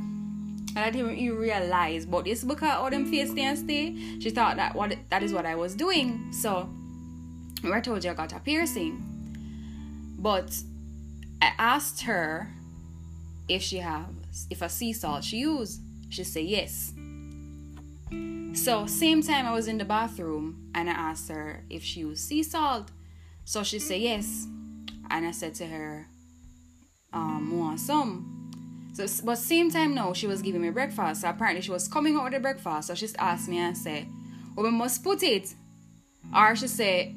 I 0.75 0.89
didn't 0.89 1.17
even 1.17 1.37
realize, 1.37 2.05
but 2.05 2.27
it's 2.27 2.43
because 2.43 2.77
all 2.77 2.89
them 2.89 3.09
face 3.09 3.31
stay 3.31 3.41
and 3.41 3.57
stay. 3.57 3.95
She 4.19 4.29
thought 4.29 4.57
that 4.57 4.75
what 4.75 4.95
that 5.09 5.23
is 5.23 5.33
what 5.33 5.45
I 5.45 5.55
was 5.55 5.75
doing. 5.75 6.31
So 6.31 6.69
I 7.65 7.79
told 7.81 8.03
you 8.03 8.11
I 8.11 8.13
got 8.13 8.33
a 8.33 8.39
piercing, 8.39 9.03
but 10.19 10.55
I 11.41 11.51
asked 11.57 12.01
her 12.01 12.53
if 13.47 13.61
she 13.61 13.77
have 13.77 14.09
if 14.49 14.61
a 14.61 14.69
sea 14.69 14.93
salt 14.93 15.23
she 15.23 15.37
use. 15.37 15.79
She 16.09 16.23
said 16.23 16.45
yes. 16.45 16.93
So 18.53 18.85
same 18.87 19.21
time 19.21 19.45
I 19.45 19.51
was 19.51 19.67
in 19.67 19.77
the 19.77 19.85
bathroom 19.85 20.71
and 20.73 20.89
I 20.89 20.93
asked 20.93 21.29
her 21.29 21.63
if 21.69 21.83
she 21.83 22.01
used 22.01 22.21
sea 22.21 22.43
salt. 22.43 22.91
So 23.45 23.63
she 23.63 23.79
said 23.79 24.01
yes. 24.01 24.47
And 25.09 25.25
I 25.25 25.31
said 25.31 25.55
to 25.55 25.67
her, 25.67 26.07
um, 27.13 27.57
want 27.57 27.79
some? 27.79 28.46
So, 28.97 29.05
but 29.23 29.37
same 29.37 29.69
time 29.69 29.93
now, 29.93 30.11
she 30.13 30.25
was 30.25 30.41
giving 30.41 30.59
me 30.59 30.71
breakfast. 30.71 31.21
So 31.21 31.29
apparently 31.29 31.61
she 31.61 31.69
was 31.69 31.87
coming 31.87 32.15
out 32.15 32.23
with 32.23 32.33
the 32.33 32.39
breakfast. 32.39 32.87
So 32.87 32.95
she 32.95 33.07
asked 33.19 33.47
me 33.47 33.59
and 33.59 33.77
said, 33.77 34.07
well, 34.55 34.65
we 34.65 34.71
must 34.71 35.03
put 35.03 35.21
it. 35.21 35.53
Or 36.35 36.55
she 36.55 36.67
said, 36.67 37.13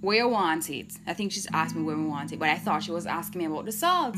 where 0.00 0.18
you 0.18 0.28
want 0.28 0.70
it. 0.70 0.92
I 1.08 1.14
think 1.14 1.32
she's 1.32 1.48
asked 1.52 1.74
me 1.74 1.82
where 1.82 1.96
we 1.96 2.04
want 2.04 2.32
it. 2.32 2.38
But 2.38 2.50
I 2.50 2.58
thought 2.58 2.84
she 2.84 2.92
was 2.92 3.06
asking 3.06 3.40
me 3.40 3.46
about 3.46 3.64
the 3.64 3.72
salt. 3.72 4.14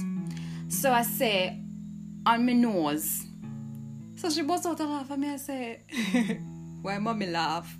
So 0.68 0.92
I 0.92 1.02
say, 1.02 1.58
on 2.26 2.44
my 2.44 2.52
nose. 2.52 3.24
So 4.16 4.28
she 4.28 4.42
burst 4.42 4.66
out 4.66 4.78
a 4.78 4.84
laugh 4.84 5.10
at 5.10 5.18
me. 5.18 5.30
I 5.30 5.36
say, 5.36 5.80
why 6.82 6.98
mommy 6.98 7.26
laugh? 7.26 7.74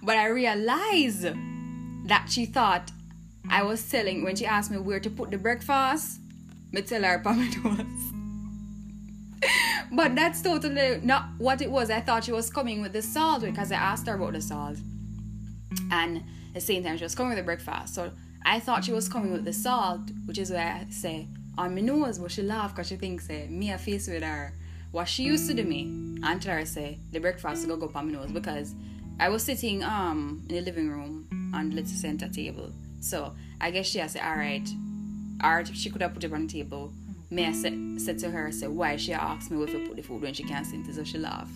But 0.00 0.16
I 0.16 0.28
realized 0.28 1.26
that 2.04 2.26
she 2.30 2.46
thought 2.46 2.92
I 3.50 3.64
was 3.64 3.90
telling 3.90 4.22
when 4.22 4.36
she 4.36 4.46
asked 4.46 4.70
me 4.70 4.78
where 4.78 5.00
to 5.00 5.10
put 5.10 5.32
the 5.32 5.38
breakfast. 5.38 6.20
Me 6.70 6.82
tell 6.82 7.02
her 7.02 7.14
upon 7.24 7.38
but 9.92 10.14
that's 10.14 10.42
totally 10.42 11.00
not 11.02 11.28
what 11.38 11.60
it 11.62 11.70
was. 11.70 11.90
I 11.90 12.00
thought 12.00 12.24
she 12.24 12.32
was 12.32 12.50
coming 12.50 12.82
with 12.82 12.92
the 12.92 13.02
salt 13.02 13.42
because 13.42 13.72
I 13.72 13.76
asked 13.76 14.06
her 14.06 14.14
about 14.14 14.32
the 14.32 14.40
salt. 14.40 14.76
And 15.90 16.18
at 16.18 16.54
the 16.54 16.60
same 16.60 16.84
time, 16.84 16.96
she 16.96 17.04
was 17.04 17.14
coming 17.14 17.30
with 17.30 17.38
the 17.38 17.44
breakfast. 17.44 17.94
So 17.94 18.10
I 18.44 18.60
thought 18.60 18.84
she 18.84 18.92
was 18.92 19.08
coming 19.08 19.32
with 19.32 19.44
the 19.44 19.52
salt, 19.52 20.00
which 20.26 20.38
is 20.38 20.50
why 20.50 20.58
I 20.58 20.86
say 20.90 21.28
on 21.56 21.74
my 21.74 21.80
nose, 21.80 22.18
but 22.18 22.30
she 22.30 22.42
laughed 22.42 22.76
because 22.76 22.88
she 22.88 22.96
thinks 22.96 23.28
eh, 23.30 23.46
me 23.48 23.70
a 23.70 23.78
face 23.78 24.08
with 24.08 24.22
her. 24.22 24.54
What 24.90 25.08
she 25.08 25.24
used 25.24 25.48
to 25.48 25.54
do 25.54 25.64
me, 25.64 25.82
and 26.22 26.42
her 26.42 26.64
say 26.64 26.98
the 27.12 27.18
breakfast 27.18 27.68
go 27.68 27.76
go 27.76 27.90
on 27.94 28.06
my 28.06 28.12
nose 28.12 28.32
because 28.32 28.74
I 29.20 29.28
was 29.28 29.42
sitting 29.42 29.82
um 29.82 30.44
in 30.48 30.54
the 30.54 30.60
living 30.62 30.88
room 30.88 31.28
on 31.54 31.70
the 31.70 31.84
center 31.84 32.28
table. 32.28 32.72
So 33.00 33.34
I 33.60 33.70
guess 33.70 33.86
she 33.86 33.98
has 33.98 34.12
said, 34.12 34.22
alright. 34.22 34.68
Or 35.44 35.64
she 35.66 35.90
could 35.90 36.02
have 36.02 36.14
put 36.14 36.24
it 36.24 36.32
on 36.32 36.46
the 36.46 36.52
table 36.52 36.92
me 37.30 37.46
I 37.46 37.52
said, 37.52 38.00
said 38.00 38.18
to 38.20 38.30
her, 38.30 38.48
I 38.48 38.50
said, 38.50 38.70
why 38.70 38.96
she 38.96 39.12
asked 39.12 39.50
me 39.50 39.62
if 39.62 39.74
I 39.74 39.86
put 39.86 39.96
the 39.96 40.02
food 40.02 40.22
when 40.22 40.34
she 40.34 40.44
can't 40.44 40.66
see 40.66 40.78
it, 40.78 40.94
so 40.94 41.04
she 41.04 41.18
laughed. 41.18 41.52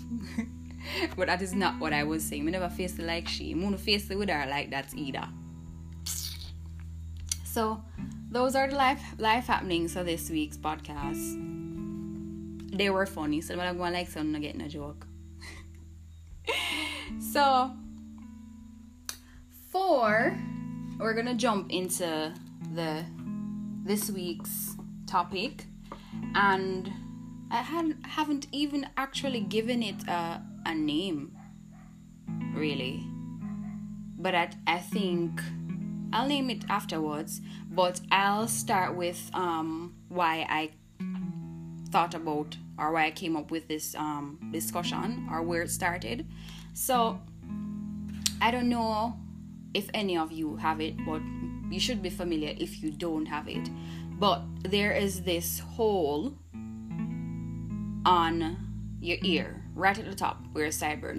but 1.17 1.29
that 1.29 1.41
is 1.41 1.55
not 1.55 1.81
what 1.81 1.93
I 1.93 2.05
was 2.05 2.23
saying. 2.23 2.45
Me 2.45 2.53
never 2.53 2.69
faced 2.69 2.99
it 2.99 3.07
like 3.07 3.29
she. 3.29 3.55
Me 3.55 3.77
face 3.77 4.11
it 4.11 4.19
with 4.19 4.29
her 4.29 4.47
like 4.49 4.71
that 4.71 4.95
either. 4.95 5.29
So 7.45 7.83
those 8.31 8.55
are 8.55 8.69
the 8.69 8.77
life 8.77 9.03
life 9.19 9.47
happenings 9.47 9.97
of 9.97 10.07
this 10.07 10.31
week's 10.31 10.57
podcast. 10.57 11.39
They 12.77 12.89
were 12.89 13.07
funny, 13.07 13.41
so 13.41 13.59
I'm 13.59 13.77
going 13.77 13.93
like 13.93 14.09
some 14.09 14.33
not 14.33 14.41
getting 14.41 14.63
a 14.63 14.69
joke. 14.69 15.07
so 17.21 17.73
four, 19.71 20.37
we're 20.99 21.15
gonna 21.15 21.35
jump 21.35 21.71
into 21.71 22.33
the 22.75 23.05
this 23.85 24.11
week's 24.11 24.72
topic 25.13 25.67
and 26.35 26.91
I 27.51 27.57
had, 27.57 27.97
haven't 28.05 28.47
even 28.51 28.89
actually 28.97 29.41
given 29.41 29.83
it 29.83 30.09
a, 30.09 30.41
a 30.65 30.75
name, 30.75 31.37
really. 32.55 33.05
But 34.17 34.35
I, 34.35 34.51
I 34.67 34.79
think 34.79 35.43
I'll 36.15 36.27
name 36.27 36.49
it 36.49 36.65
afterwards. 36.71 37.43
But 37.71 38.01
I'll 38.11 38.49
start 38.49 38.97
with 38.97 39.31
um, 39.35 39.95
why 40.09 40.47
I 40.49 40.71
thought 41.91 42.15
about 42.15 42.57
or 42.79 42.93
why 42.93 43.07
I 43.07 43.11
came 43.11 43.37
up 43.37 43.51
with 43.51 43.69
this 43.69 43.95
um, 43.95 44.39
discussion 44.51 45.29
or 45.31 45.43
where 45.43 45.63
it 45.63 45.71
started. 45.71 46.27
So 46.73 47.21
I 48.41 48.51
don't 48.51 48.71
know 48.71 49.15
if 49.75 49.91
any 49.93 50.17
of 50.17 50.33
you 50.33 50.57
have 50.57 50.81
it, 50.81 50.95
but 51.05 51.21
you 51.71 51.81
should 51.81 52.03
be 52.03 52.11
familiar 52.11 52.55
if 52.59 52.83
you 52.83 52.91
don't 52.91 53.27
have 53.27 53.49
it. 53.49 53.69
But 54.23 54.43
there 54.71 54.93
is 54.93 55.23
this 55.23 55.59
hole 55.59 56.39
on 58.07 58.57
your 59.01 59.19
ear, 59.23 59.61
right 59.75 59.99
at 59.99 60.05
the 60.05 60.15
top 60.15 60.45
where 60.53 60.67
your 60.67 60.73
sideburn. 60.73 61.19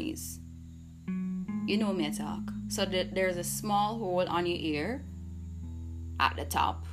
You 1.67 1.77
know 1.77 1.91
me 1.91 2.09
talk. 2.11 2.39
So 2.69 2.85
th- 2.85 3.09
there's 3.11 3.35
a 3.35 3.43
small 3.43 3.99
hole 3.99 4.25
on 4.25 4.45
your 4.45 4.57
ear 4.57 5.03
at 6.21 6.37
the 6.37 6.45
top. 6.45 6.85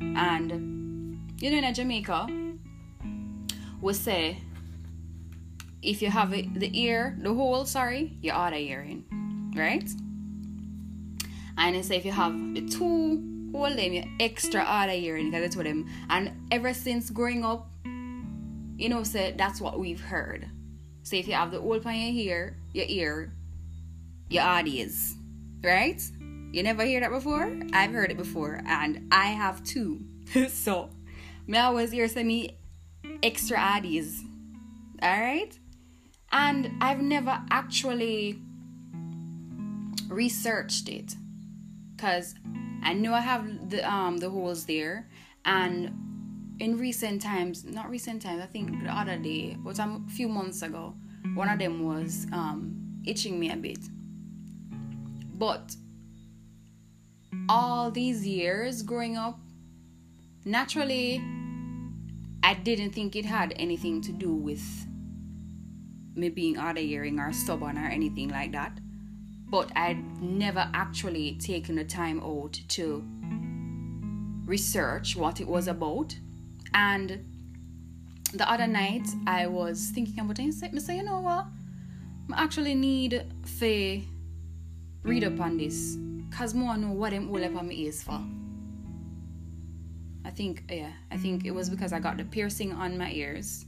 And 0.00 1.18
you 1.40 1.50
know 1.50 1.66
in 1.66 1.72
Jamaica, 1.72 2.26
we 3.80 3.94
say 3.94 4.42
if 5.80 6.02
you 6.02 6.10
have 6.10 6.30
the 6.30 6.70
ear, 6.78 7.16
the 7.22 7.32
hole, 7.32 7.64
sorry, 7.64 8.18
your 8.20 8.34
other 8.34 8.56
earring, 8.56 9.02
right? 9.56 9.88
And 11.56 11.74
they 11.74 11.80
say 11.80 11.96
if 11.96 12.04
you 12.04 12.12
have 12.12 12.34
the 12.54 12.68
two 12.68 13.37
hole, 13.52 13.74
them 13.74 13.92
your 13.92 14.04
extra 14.20 14.62
other 14.62 14.92
earring 14.92 15.30
because 15.30 15.44
it's 15.44 15.56
with 15.56 15.66
them. 15.66 15.88
And 16.10 16.32
ever 16.50 16.74
since 16.74 17.10
growing 17.10 17.44
up, 17.44 17.68
you 17.84 18.88
know, 18.88 19.02
say 19.02 19.34
that's 19.36 19.60
what 19.60 19.78
we've 19.78 20.00
heard. 20.00 20.48
So 21.02 21.16
if 21.16 21.26
you 21.26 21.34
have 21.34 21.50
the 21.50 21.60
hole 21.60 21.80
on 21.84 21.94
your 21.94 22.12
ear, 22.12 22.56
your 22.72 22.86
ear, 22.88 23.32
your 24.28 24.42
audience, 24.42 25.14
right? 25.62 26.00
You 26.52 26.62
never 26.62 26.84
hear 26.84 27.00
that 27.00 27.10
before? 27.10 27.52
I've 27.72 27.92
heard 27.92 28.10
it 28.10 28.16
before, 28.16 28.60
and 28.66 29.08
I 29.12 29.26
have 29.26 29.62
too. 29.64 30.00
so, 30.48 30.90
me 31.46 31.58
always 31.58 31.90
hear 31.90 32.08
say 32.08 32.24
me 32.24 32.58
extra 33.22 33.56
addies. 33.58 34.20
Alright? 35.02 35.58
And 36.32 36.72
I've 36.80 37.00
never 37.00 37.40
actually 37.50 38.38
researched 40.08 40.88
it. 40.88 41.14
Cause 41.96 42.34
I 42.82 42.92
know 42.94 43.14
I 43.14 43.20
have 43.20 43.70
the 43.70 43.88
um 43.88 44.18
the 44.18 44.30
holes 44.30 44.64
there 44.66 45.08
and 45.44 45.92
in 46.60 46.76
recent 46.76 47.22
times, 47.22 47.64
not 47.64 47.88
recent 47.88 48.22
times, 48.22 48.42
I 48.42 48.46
think 48.46 48.82
the 48.82 48.90
other 48.90 49.16
day, 49.16 49.56
but 49.58 49.78
a 49.78 50.00
few 50.08 50.28
months 50.28 50.62
ago, 50.62 50.94
one 51.34 51.48
of 51.48 51.58
them 51.58 51.84
was 51.84 52.26
um 52.32 53.00
itching 53.06 53.38
me 53.38 53.50
a 53.50 53.56
bit. 53.56 53.78
But 55.34 55.76
all 57.48 57.90
these 57.90 58.26
years 58.26 58.82
growing 58.82 59.16
up, 59.16 59.38
naturally, 60.44 61.22
I 62.42 62.54
didn't 62.54 62.90
think 62.90 63.14
it 63.16 63.24
had 63.24 63.52
anything 63.56 64.00
to 64.02 64.12
do 64.12 64.32
with 64.32 64.86
me 66.14 66.28
being 66.28 66.56
hard 66.56 66.76
of 66.78 66.84
hearing 66.84 67.20
or 67.20 67.32
stubborn 67.32 67.78
or 67.78 67.86
anything 67.86 68.28
like 68.30 68.52
that. 68.52 68.78
But 69.50 69.70
I'd 69.76 70.22
never 70.22 70.68
actually 70.74 71.36
taken 71.36 71.76
the 71.76 71.84
time 71.84 72.20
out 72.20 72.60
to 72.68 73.04
research 74.44 75.16
what 75.16 75.40
it 75.40 75.48
was 75.48 75.68
about. 75.68 76.16
And 76.74 77.24
the 78.34 78.50
other 78.50 78.66
night, 78.66 79.08
I 79.26 79.46
was 79.46 79.90
thinking 79.90 80.20
about 80.20 80.38
it. 80.38 80.46
I 80.46 80.50
said, 80.50 80.96
you 80.96 81.02
know 81.02 81.20
what? 81.20 81.46
I 82.32 82.42
actually 82.42 82.74
need 82.74 83.24
to 83.58 84.02
read 85.02 85.24
up 85.24 85.40
on 85.40 85.56
this 85.56 85.96
Cause 86.30 86.54
more 86.54 86.76
know 86.76 86.92
what 86.92 87.10
them 87.10 87.30
all 87.30 87.42
up 87.42 87.56
on 87.56 87.66
my 87.68 87.72
ears 87.72 88.02
for. 88.02 88.20
I 90.24 90.30
think 90.30 90.64
yeah, 90.70 90.92
I 91.10 91.16
think 91.16 91.44
it 91.44 91.50
was 91.50 91.70
because 91.70 91.92
I 91.92 92.00
got 92.00 92.18
the 92.18 92.24
piercing 92.24 92.72
on 92.72 92.98
my 92.98 93.10
ears, 93.10 93.64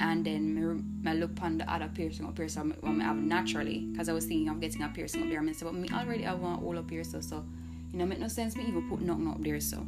and 0.00 0.24
then 0.24 1.02
my, 1.02 1.12
look 1.14 1.30
on 1.42 1.58
the 1.58 1.70
other 1.72 1.90
piercing 1.92 2.26
up 2.26 2.36
here, 2.36 2.48
so 2.48 2.72
I 2.84 2.90
have 3.02 3.16
naturally, 3.16 3.80
because 3.92 4.08
I 4.08 4.12
was 4.12 4.24
thinking 4.26 4.48
of 4.48 4.60
getting 4.60 4.82
a 4.82 4.88
piercing 4.88 5.22
up 5.22 5.28
there. 5.28 5.40
I 5.40 5.52
said, 5.52 5.66
but 5.66 5.74
me 5.74 5.88
already 5.92 6.22
have 6.22 6.40
one 6.40 6.62
all 6.62 6.78
up 6.78 6.90
here, 6.90 7.04
so 7.04 7.20
so 7.20 7.44
you 7.92 7.98
know, 7.98 8.06
make 8.06 8.18
no 8.18 8.28
sense 8.28 8.56
me 8.56 8.64
even 8.66 8.88
put 8.88 9.00
nothing 9.00 9.28
up 9.28 9.42
there. 9.42 9.60
So 9.60 9.86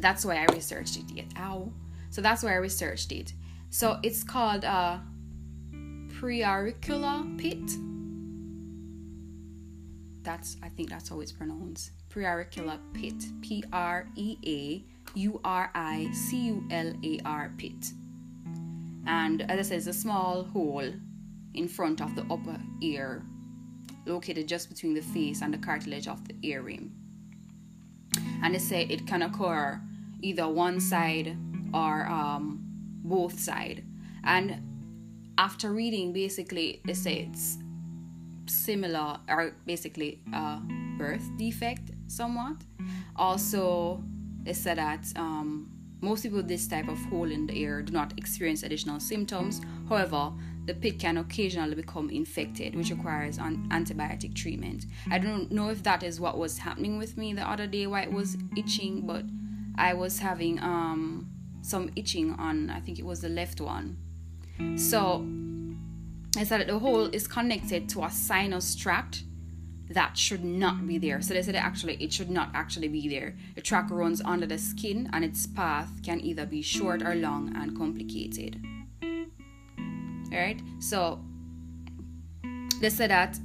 that's 0.00 0.24
why 0.24 0.36
I 0.36 0.52
researched 0.52 0.96
it. 0.96 1.10
Yet, 1.10 1.26
ow. 1.36 1.72
So 2.10 2.20
that's 2.20 2.42
why 2.42 2.52
I 2.52 2.56
researched 2.56 3.12
it. 3.12 3.32
So 3.70 3.98
it's 4.02 4.24
called 4.24 4.64
uh, 4.64 4.98
a 4.98 5.02
preauricular 6.12 7.38
pit 7.38 7.70
that's 10.24 10.56
I 10.62 10.68
think 10.70 10.88
that's 10.88 11.08
how 11.10 11.20
it's 11.20 11.30
pronounced. 11.30 11.92
Preauricular 12.08 12.78
pit. 12.94 13.14
P 13.42 13.62
R 13.72 14.08
E 14.16 14.38
A 14.46 14.84
U 15.18 15.40
R 15.44 15.70
I 15.74 16.10
C 16.12 16.46
U 16.46 16.64
L 16.70 16.92
A 17.04 17.20
R 17.24 17.52
pit. 17.56 17.92
And 19.06 19.42
as 19.50 19.58
I 19.58 19.62
said, 19.62 19.78
it's 19.78 19.86
a 19.86 19.92
small 19.92 20.44
hole 20.44 20.92
in 21.54 21.68
front 21.68 22.00
of 22.00 22.14
the 22.16 22.22
upper 22.30 22.58
ear, 22.80 23.22
located 24.06 24.48
just 24.48 24.68
between 24.68 24.94
the 24.94 25.00
face 25.00 25.42
and 25.42 25.52
the 25.52 25.58
cartilage 25.58 26.08
of 26.08 26.26
the 26.26 26.34
ear 26.42 26.62
rim. 26.62 26.92
And 28.42 28.54
they 28.54 28.58
say 28.58 28.82
it 28.82 29.06
can 29.06 29.22
occur 29.22 29.80
either 30.22 30.48
one 30.48 30.80
side 30.80 31.36
or 31.72 32.06
um, 32.06 32.60
both 33.04 33.38
side. 33.38 33.84
And 34.24 34.62
after 35.38 35.72
reading, 35.72 36.12
basically, 36.12 36.80
they 36.84 36.94
say 36.94 37.28
it's 37.30 37.58
similar 38.46 39.18
or 39.28 39.54
basically 39.66 40.20
a 40.32 40.60
birth 40.98 41.24
defect 41.36 41.90
somewhat. 42.06 42.56
Also, 43.16 44.02
they 44.42 44.52
said 44.52 44.78
that 44.78 45.06
um, 45.16 45.70
most 46.04 46.22
people 46.22 46.38
with 46.38 46.48
this 46.48 46.68
type 46.68 46.88
of 46.88 46.98
hole 47.06 47.30
in 47.30 47.46
the 47.46 47.56
ear 47.58 47.82
do 47.82 47.92
not 47.92 48.12
experience 48.16 48.62
additional 48.62 49.00
symptoms. 49.00 49.60
However, 49.88 50.32
the 50.66 50.74
pit 50.74 50.98
can 50.98 51.18
occasionally 51.18 51.74
become 51.74 52.10
infected, 52.10 52.74
which 52.74 52.90
requires 52.90 53.38
an 53.38 53.68
antibiotic 53.70 54.34
treatment. 54.34 54.86
I 55.10 55.18
don't 55.18 55.50
know 55.50 55.68
if 55.68 55.82
that 55.82 56.02
is 56.02 56.20
what 56.20 56.38
was 56.38 56.58
happening 56.58 56.98
with 56.98 57.16
me 57.16 57.32
the 57.34 57.48
other 57.48 57.66
day, 57.66 57.86
why 57.86 58.02
it 58.02 58.12
was 58.12 58.36
itching, 58.56 59.06
but 59.06 59.24
I 59.76 59.94
was 59.94 60.18
having 60.18 60.58
um, 60.60 61.30
some 61.62 61.90
itching 61.96 62.32
on, 62.34 62.70
I 62.70 62.80
think 62.80 62.98
it 62.98 63.04
was 63.04 63.20
the 63.20 63.28
left 63.28 63.60
one. 63.60 63.96
So 64.76 65.26
is 66.38 66.48
that 66.48 66.66
the 66.66 66.78
hole 66.78 67.06
is 67.06 67.26
connected 67.28 67.88
to 67.90 68.04
a 68.04 68.10
sinus 68.10 68.74
tract 68.74 69.24
that 69.90 70.16
should 70.16 70.44
not 70.44 70.86
be 70.86 70.98
there. 70.98 71.20
So 71.20 71.34
they 71.34 71.42
said 71.42 71.54
actually 71.56 71.96
it 72.02 72.12
should 72.12 72.30
not 72.30 72.50
actually 72.54 72.88
be 72.88 73.08
there. 73.08 73.36
The 73.54 73.60
tract 73.60 73.90
runs 73.90 74.20
under 74.24 74.46
the 74.46 74.58
skin 74.58 75.08
and 75.12 75.24
its 75.24 75.46
path 75.46 75.90
can 76.02 76.20
either 76.20 76.46
be 76.46 76.62
short 76.62 77.02
or 77.02 77.14
long 77.14 77.54
and 77.56 77.76
complicated. 77.76 78.64
Alright, 80.32 80.62
so 80.80 81.20
they 82.80 82.90
said 82.90 83.10
that 83.10 83.38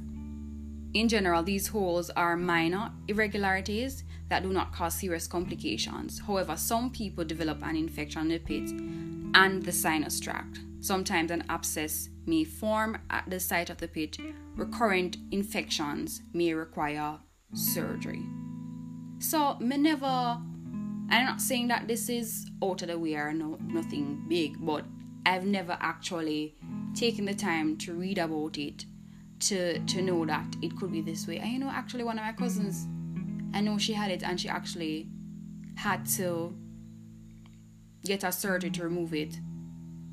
in 0.92 1.08
general 1.08 1.42
these 1.42 1.68
holes 1.68 2.10
are 2.10 2.36
minor 2.36 2.90
irregularities 3.06 4.04
that 4.28 4.42
do 4.42 4.52
not 4.52 4.72
cause 4.72 4.94
serious 4.94 5.26
complications. 5.26 6.20
However, 6.20 6.56
some 6.56 6.90
people 6.90 7.24
develop 7.24 7.62
an 7.62 7.76
infection 7.76 8.22
in 8.22 8.28
the 8.28 8.38
pit 8.38 8.70
and 9.34 9.62
the 9.62 9.72
sinus 9.72 10.20
tract. 10.20 10.60
Sometimes 10.80 11.30
an 11.30 11.44
abscess 11.48 12.09
may 12.26 12.44
form 12.44 12.98
at 13.10 13.28
the 13.28 13.40
site 13.40 13.70
of 13.70 13.78
the 13.78 13.88
pit. 13.88 14.18
Recurrent 14.56 15.16
infections 15.30 16.22
may 16.32 16.52
require 16.54 17.18
surgery. 17.54 18.22
So, 19.18 19.56
me 19.58 19.76
never, 19.76 20.06
I'm 20.06 21.24
not 21.26 21.40
saying 21.40 21.68
that 21.68 21.88
this 21.88 22.08
is 22.08 22.50
out 22.62 22.82
of 22.82 22.88
the 22.88 22.98
way 22.98 23.14
or 23.14 23.32
no, 23.32 23.58
nothing 23.62 24.24
big, 24.28 24.56
but 24.64 24.84
I've 25.26 25.44
never 25.44 25.76
actually 25.80 26.56
taken 26.94 27.24
the 27.24 27.34
time 27.34 27.76
to 27.78 27.94
read 27.94 28.18
about 28.18 28.58
it 28.58 28.84
to 29.40 29.78
to 29.78 30.02
know 30.02 30.24
that 30.26 30.56
it 30.62 30.76
could 30.76 30.92
be 30.92 31.00
this 31.00 31.26
way. 31.26 31.38
And 31.38 31.52
you 31.52 31.58
know, 31.58 31.70
actually, 31.70 32.04
one 32.04 32.18
of 32.18 32.24
my 32.24 32.32
cousins, 32.32 32.86
I 33.54 33.60
know 33.60 33.78
she 33.78 33.92
had 33.92 34.10
it 34.10 34.22
and 34.22 34.40
she 34.40 34.48
actually 34.48 35.08
had 35.76 36.06
to 36.06 36.54
get 38.04 38.24
a 38.24 38.32
surgery 38.32 38.70
to 38.70 38.82
remove 38.82 39.14
it 39.14 39.38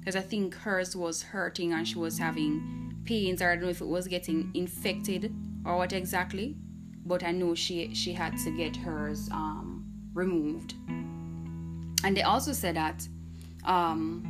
because 0.07 0.23
I 0.23 0.25
think 0.25 0.55
hers 0.55 0.95
was 0.95 1.21
hurting 1.21 1.73
and 1.73 1.85
she 1.85 1.97
was 1.97 2.17
having 2.17 2.95
pains, 3.03 3.41
or 3.41 3.51
I 3.51 3.55
don't 3.55 3.65
know 3.65 3.69
if 3.69 3.81
it 3.81 3.87
was 3.87 4.07
getting 4.07 4.49
infected 4.53 5.35
or 5.65 5.75
what 5.75 5.91
exactly. 5.91 6.55
But 7.05 7.23
I 7.25 7.31
know 7.31 7.53
she 7.53 7.93
she 7.93 8.13
had 8.13 8.37
to 8.45 8.51
get 8.55 8.73
hers 8.77 9.27
um, 9.33 9.85
removed. 10.13 10.75
And 12.05 12.15
they 12.15 12.21
also 12.21 12.53
said 12.53 12.77
that 12.77 13.05
um, 13.65 14.23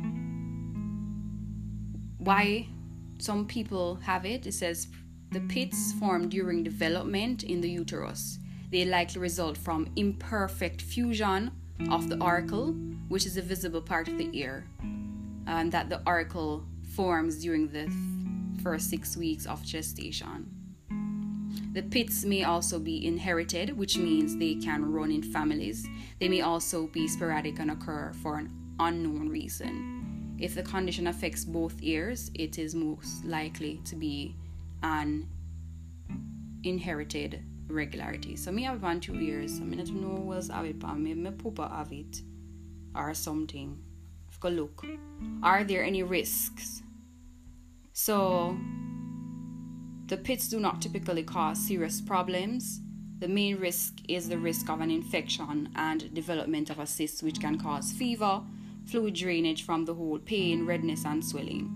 why 2.18 2.66
some 3.18 3.46
people 3.46 4.00
have 4.02 4.26
it. 4.26 4.48
It 4.48 4.54
says 4.54 4.88
the 5.30 5.42
pits 5.42 5.92
formed 5.92 6.32
during 6.32 6.64
development 6.64 7.44
in 7.44 7.60
the 7.60 7.70
uterus. 7.70 8.40
They 8.72 8.84
likely 8.84 9.20
result 9.20 9.56
from 9.56 9.92
imperfect 9.94 10.82
fusion 10.82 11.52
of 11.88 12.08
the 12.08 12.20
auricle, 12.20 12.72
which 13.06 13.26
is 13.26 13.36
a 13.36 13.42
visible 13.42 13.80
part 13.80 14.08
of 14.08 14.18
the 14.18 14.28
ear, 14.32 14.64
um, 15.48 15.70
that 15.70 15.88
the 15.88 16.00
auricle 16.06 16.64
forms 16.94 17.42
during 17.42 17.68
the 17.68 17.90
first 18.62 18.90
six 18.90 19.16
weeks 19.16 19.46
of 19.46 19.64
gestation. 19.64 20.46
The 21.72 21.82
pits 21.82 22.24
may 22.24 22.44
also 22.44 22.78
be 22.78 23.04
inherited, 23.04 23.76
which 23.76 23.98
means 23.98 24.36
they 24.36 24.54
can 24.54 24.84
run 24.92 25.10
in 25.10 25.22
families. 25.22 25.86
They 26.20 26.28
may 26.28 26.42
also 26.42 26.86
be 26.88 27.08
sporadic 27.08 27.58
and 27.58 27.70
occur 27.70 28.12
for 28.22 28.38
an 28.38 28.50
unknown 28.78 29.28
reason. 29.28 30.36
If 30.38 30.54
the 30.54 30.62
condition 30.62 31.06
affects 31.06 31.44
both 31.44 31.76
ears, 31.82 32.30
it 32.34 32.58
is 32.58 32.74
most 32.74 33.24
likely 33.24 33.80
to 33.86 33.96
be 33.96 34.36
an 34.82 35.28
inherited 36.62 37.42
regularity. 37.68 38.36
So 38.36 38.52
me 38.52 38.62
have 38.64 38.82
one 38.82 39.00
two 39.00 39.14
ears. 39.14 39.58
I 39.60 39.64
mean 39.64 39.80
I 39.80 39.84
don't 39.84 40.00
know 40.00 40.20
what's 40.20 40.48
have 40.48 40.64
it, 40.64 40.78
but 40.78 40.94
maybe 40.94 41.20
my 41.20 41.30
papa 41.30 41.70
have 41.74 41.92
it 41.92 42.22
or 42.94 43.14
something 43.14 43.78
look. 44.44 44.86
Are 45.42 45.64
there 45.64 45.82
any 45.82 46.02
risks? 46.02 46.82
So, 47.92 48.56
the 50.06 50.16
pits 50.16 50.48
do 50.48 50.60
not 50.60 50.80
typically 50.80 51.22
cause 51.22 51.58
serious 51.58 52.00
problems. 52.00 52.80
The 53.18 53.28
main 53.28 53.58
risk 53.58 53.94
is 54.08 54.28
the 54.28 54.38
risk 54.38 54.70
of 54.70 54.80
an 54.80 54.90
infection 54.90 55.68
and 55.74 56.14
development 56.14 56.70
of 56.70 56.78
a 56.78 56.86
cyst, 56.86 57.22
which 57.22 57.40
can 57.40 57.58
cause 57.58 57.92
fever, 57.92 58.42
fluid 58.86 59.14
drainage 59.14 59.64
from 59.64 59.84
the 59.84 59.94
hole, 59.94 60.18
pain, 60.18 60.64
redness, 60.64 61.04
and 61.04 61.24
swelling. 61.24 61.74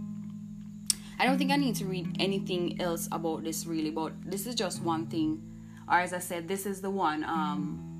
I 1.19 1.27
don't 1.27 1.39
think 1.39 1.51
I 1.51 1.57
need 1.57 1.75
to 1.77 1.85
read 1.85 2.17
anything 2.19 2.81
else 2.81 3.09
about 3.13 3.45
this 3.45 3.67
really, 3.67 3.91
but 3.91 4.13
this 4.25 4.47
is 4.47 4.55
just 4.55 4.83
one 4.83 5.07
thing. 5.07 5.43
Or 5.89 5.99
as 5.99 6.13
I 6.13 6.19
said, 6.19 6.49
this 6.49 6.65
is 6.65 6.81
the 6.81 6.91
one 6.91 7.25
um, 7.25 7.93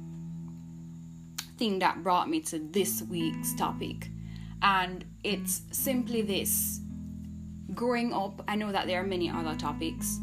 thing 1.59 1.79
that 1.81 2.03
brought 2.03 2.31
me 2.31 2.41
to 2.41 2.59
this 2.59 3.03
week's 3.03 3.55
topic. 3.55 4.09
And 4.63 5.05
it's 5.25 5.63
simply 5.73 6.23
this. 6.23 6.81
Growing 7.75 8.13
up, 8.13 8.43
I 8.47 8.57
know 8.57 8.71
that 8.71 8.87
there 8.87 9.01
are 9.01 9.07
many 9.07 9.29
other 9.31 9.55
topics, 9.57 10.19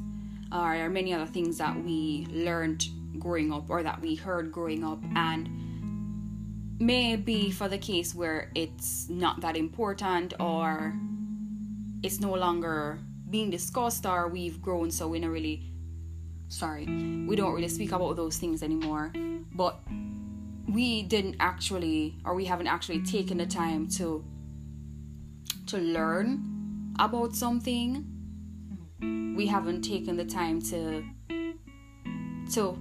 or 0.51 0.73
there 0.75 0.85
are 0.85 0.89
many 0.89 1.13
other 1.13 1.25
things 1.25 1.57
that 1.57 1.75
we 1.83 2.27
learned 2.31 2.85
growing 3.17 3.51
up 3.51 3.69
or 3.69 3.83
that 3.83 4.01
we 4.01 4.15
heard 4.15 4.51
growing 4.51 4.83
up, 4.83 4.99
and 5.15 5.49
maybe 6.79 7.51
for 7.51 7.67
the 7.67 7.77
case 7.77 8.15
where 8.15 8.51
it's 8.55 9.09
not 9.09 9.41
that 9.41 9.57
important 9.57 10.33
or 10.39 10.93
it's 12.01 12.19
no 12.19 12.33
longer 12.33 12.99
being 13.29 13.49
discussed 13.49 14.05
or 14.05 14.29
we've 14.29 14.61
grown 14.61 14.89
so 14.89 15.07
we 15.07 15.19
don't 15.19 15.29
really 15.29 15.61
sorry 16.47 16.85
we 17.27 17.35
don't 17.35 17.53
really 17.53 17.67
speak 17.67 17.91
about 17.91 18.15
those 18.15 18.37
things 18.37 18.63
anymore. 18.63 19.11
But 19.53 19.79
we 20.73 21.03
didn't 21.03 21.35
actually 21.39 22.17
or 22.25 22.35
we 22.35 22.45
haven't 22.45 22.67
actually 22.67 23.01
taken 23.01 23.37
the 23.37 23.45
time 23.45 23.87
to 23.87 24.23
to 25.67 25.77
learn 25.77 26.93
about 26.99 27.35
something. 27.35 28.05
We 29.01 29.47
haven't 29.47 29.81
taken 29.81 30.17
the 30.17 30.25
time 30.25 30.61
to 30.63 31.03
to 32.53 32.77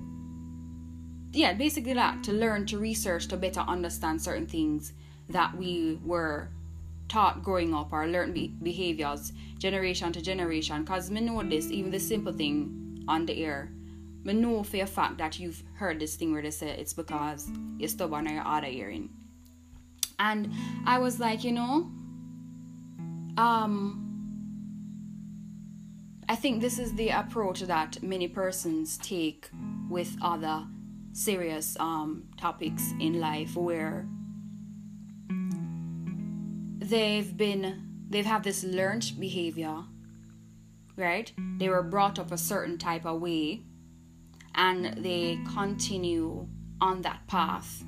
yeah 1.32 1.52
basically 1.52 1.94
that 1.94 2.22
to 2.24 2.32
learn 2.32 2.66
to 2.66 2.78
research 2.78 3.28
to 3.28 3.36
better 3.36 3.60
understand 3.60 4.20
certain 4.20 4.46
things 4.46 4.92
that 5.28 5.56
we 5.56 5.98
were 6.04 6.48
taught 7.08 7.42
growing 7.42 7.74
up 7.74 7.92
or 7.92 8.06
learned 8.06 8.34
be- 8.34 8.54
behaviors 8.62 9.32
generation 9.58 10.12
to 10.12 10.20
generation. 10.20 10.84
Because 10.84 11.10
me 11.10 11.20
know 11.20 11.42
this 11.42 11.70
even 11.70 11.90
the 11.90 11.98
simple 11.98 12.32
thing 12.32 13.04
on 13.08 13.24
the 13.24 13.44
air 13.44 13.70
me 14.28 14.34
know 14.34 14.62
for 14.62 14.76
a 14.78 14.86
fact 14.86 15.18
that 15.18 15.38
you've 15.38 15.62
heard 15.74 15.98
this 15.98 16.14
thing 16.16 16.32
where 16.32 16.42
they 16.42 16.50
say 16.50 16.68
it's 16.68 16.94
because 16.94 17.50
you're 17.78 17.88
stubborn 17.88 18.28
or 18.28 18.32
you're 18.32 18.42
hard 18.42 18.64
of 18.64 18.70
hearing. 18.70 19.10
And 20.20 20.52
i 20.84 20.98
was 20.98 21.20
like 21.20 21.44
you 21.44 21.52
know 21.52 21.92
um 23.36 24.04
i 26.28 26.34
think 26.34 26.60
this 26.60 26.80
is 26.80 26.92
the 26.94 27.10
approach 27.10 27.60
that 27.60 28.02
many 28.02 28.26
persons 28.26 28.98
take 28.98 29.48
with 29.88 30.16
other 30.20 30.66
serious 31.12 31.76
um 31.78 32.24
topics 32.36 32.92
in 32.98 33.20
life 33.20 33.54
where 33.56 34.08
they've 36.80 37.36
been 37.36 37.62
they've 38.10 38.26
had 38.26 38.42
this 38.42 38.64
learned 38.64 39.12
behavior 39.20 39.84
right? 40.98 41.32
They 41.58 41.68
were 41.68 41.82
brought 41.82 42.18
up 42.18 42.32
a 42.32 42.38
certain 42.38 42.76
type 42.76 43.06
of 43.06 43.20
way 43.20 43.62
and 44.58 45.02
they 45.02 45.38
continue 45.54 46.46
on 46.80 47.00
that 47.02 47.26
path. 47.26 47.82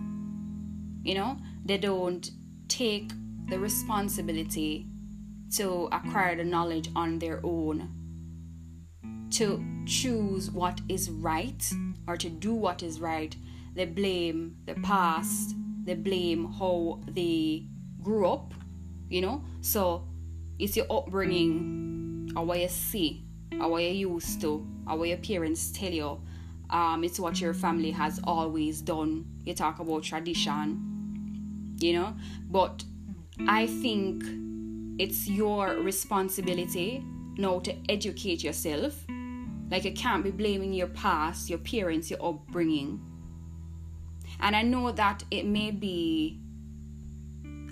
You 1.02 1.14
know 1.14 1.36
they 1.64 1.76
don't 1.76 2.30
take 2.68 3.12
the 3.48 3.58
responsibility 3.58 4.86
to 5.56 5.88
acquire 5.92 6.36
the 6.36 6.44
knowledge 6.44 6.88
on 6.96 7.18
their 7.18 7.40
own 7.44 7.90
to 9.30 9.62
choose 9.86 10.50
what 10.50 10.80
is 10.88 11.10
right 11.10 11.70
or 12.08 12.16
to 12.16 12.30
do 12.30 12.54
what 12.54 12.82
is 12.82 13.00
right. 13.00 13.36
They 13.74 13.84
blame 13.84 14.56
the 14.64 14.74
past 14.74 15.54
they 15.82 15.94
blame 15.94 16.52
how 16.52 17.00
they 17.08 17.66
grew 18.02 18.28
up 18.28 18.52
you 19.10 19.20
know? 19.20 19.44
So 19.60 20.08
it's 20.58 20.76
your 20.76 20.86
upbringing 20.88 22.32
or 22.34 22.44
what 22.46 22.60
you 22.60 22.68
see 22.68 23.24
or 23.60 23.68
what 23.68 23.82
you 23.82 24.14
used 24.14 24.40
to 24.40 24.66
or 24.88 24.96
what 24.96 25.08
your 25.08 25.18
parents 25.18 25.70
tell 25.72 25.90
you 25.90 26.22
um, 26.70 27.04
it's 27.04 27.20
what 27.20 27.40
your 27.40 27.54
family 27.54 27.90
has 27.90 28.20
always 28.24 28.80
done. 28.80 29.26
You 29.44 29.54
talk 29.54 29.78
about 29.78 30.02
tradition 30.02 30.90
you 31.80 31.94
know? 31.94 32.14
But 32.50 32.84
i 33.48 33.66
think 33.66 34.22
it's 34.98 35.26
your 35.26 35.76
responsibility 35.76 37.02
now 37.38 37.58
to 37.60 37.74
educate 37.88 38.44
yourself. 38.44 39.02
Like 39.70 39.84
you 39.84 39.92
can't 39.92 40.22
be 40.22 40.30
blaming 40.30 40.74
your 40.74 40.88
past 40.88 41.48
your 41.48 41.58
parents 41.60 42.10
your 42.10 42.22
upbringing. 42.22 43.00
And 44.40 44.54
i 44.54 44.62
know 44.62 44.92
that 44.92 45.24
it 45.30 45.46
may 45.46 45.70
be 45.70 46.40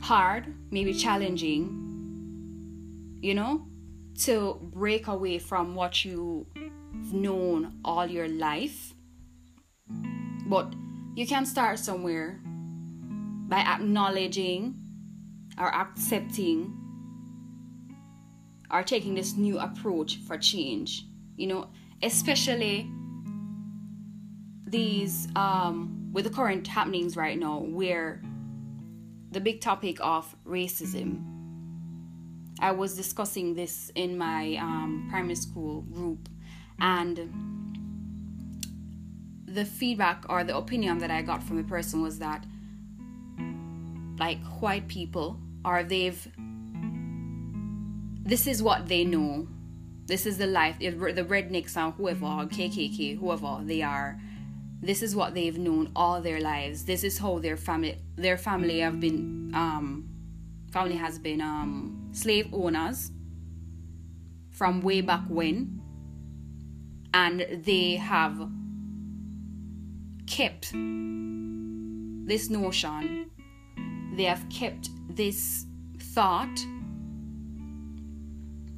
hard, 0.01 0.55
maybe 0.71 0.95
challenging, 0.95 1.85
you 3.21 3.35
know, 3.35 3.67
to 4.21 4.59
break 4.63 5.07
away 5.09 5.39
from 5.39 5.75
what 5.75 6.05
you've 7.09 7.21
known 7.21 7.81
all 7.85 8.07
your 8.07 8.29
life. 8.29 8.94
But 10.47 10.73
you 11.14 11.27
can 11.27 11.47
start 11.47 11.79
somewhere 11.79 12.40
by 13.49 13.59
acknowledging 13.59 14.75
or 15.59 15.75
accepting 15.75 16.75
or 18.71 18.83
taking 18.83 19.14
this 19.14 19.37
new 19.37 19.59
approach 19.59 20.18
for 20.27 20.37
change. 20.37 21.05
You 21.37 21.47
know, 21.47 21.71
especially 22.03 22.90
these 24.66 25.29
um, 25.35 26.11
with 26.12 26.25
the 26.25 26.31
current 26.31 26.66
happenings 26.66 27.16
right 27.16 27.38
now 27.38 27.61
where 27.61 28.21
the 29.31 29.40
big 29.40 29.61
topic 29.61 29.99
of 30.01 30.35
racism. 30.47 31.25
I 32.61 32.73
was 32.73 32.97
discussing 32.97 33.55
this 33.55 33.92
in 33.94 34.18
my 34.18 34.57
um, 34.57 35.07
primary 35.11 35.37
school 35.37 35.83
group, 35.83 36.29
and 36.81 37.17
the 39.47 39.64
feedback 39.64 40.25
or 40.29 40.45
the 40.45 40.57
opinion 40.57 40.99
that 40.99 41.11
I 41.11 41.23
got 41.23 41.43
from 41.43 41.57
the 41.57 41.64
person 41.64 42.03
was 42.03 42.19
that, 42.19 42.45
like, 44.19 44.43
white 44.61 44.88
people, 44.88 45.38
or 45.64 45.83
they've, 45.83 46.29
this 48.25 48.47
is 48.47 48.62
what 48.62 48.88
they 48.88 49.05
know. 49.05 49.49
This 50.07 50.25
is 50.25 50.38
the 50.38 50.47
life, 50.47 50.79
the 50.79 50.91
rednecks 50.91 51.77
and 51.77 51.93
whoever, 51.95 52.25
or 52.27 52.47
KKK, 52.47 53.19
whoever 53.19 53.61
they 53.62 53.83
are, 53.83 54.19
this 54.81 55.03
is 55.03 55.17
what 55.17 55.35
they've 55.35 55.59
known 55.59 55.91
all 55.97 56.21
their 56.21 56.41
lives. 56.41 56.85
This 56.85 57.03
is 57.03 57.19
how 57.19 57.38
their 57.38 57.57
family 57.57 57.99
their 58.17 58.38
family 58.38 58.79
have 58.81 59.01
been 59.01 59.53
um 59.55 60.09
family 60.71 60.95
has 60.95 61.19
been 61.19 61.41
um 61.41 62.11
slave 62.12 62.53
owners 62.53 63.11
from 64.51 64.81
way 64.81 65.01
back 65.01 65.23
when 65.29 65.81
and 67.14 67.47
they 67.64 67.97
have 67.97 68.49
kept 70.27 70.73
this 72.27 72.51
notion 72.51 73.31
they 74.14 74.25
have 74.25 74.47
kept 74.51 74.90
this 75.09 75.66
thought 75.99 76.59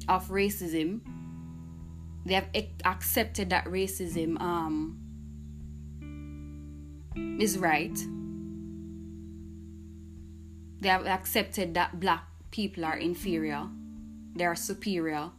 of 0.07 0.27
racism 0.29 1.01
they 2.25 2.35
have 2.35 2.47
accepted 2.85 3.49
that 3.49 3.65
racism 3.65 4.39
um 4.39 5.01
is 7.39 7.57
right. 7.57 7.97
They 10.79 10.89
have 10.89 11.05
accepted 11.05 11.73
that 11.75 11.99
black 11.99 12.23
people 12.51 12.85
are 12.85 12.97
inferior, 12.97 13.67
they 14.35 14.45
are 14.45 14.55
superior. 14.55 15.31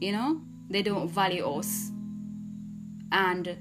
You 0.00 0.12
know, 0.12 0.40
they 0.68 0.82
don't 0.82 1.08
value 1.08 1.44
us. 1.44 1.90
And 3.12 3.56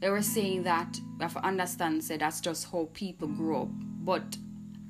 they 0.00 0.10
were 0.10 0.22
saying 0.22 0.64
that, 0.64 0.98
we 1.18 1.22
have 1.22 1.34
to 1.34 1.44
understand, 1.44 2.02
say 2.02 2.16
that's 2.16 2.40
just 2.40 2.70
how 2.70 2.88
people 2.92 3.28
grow 3.28 3.62
up. 3.62 3.68
But 4.04 4.36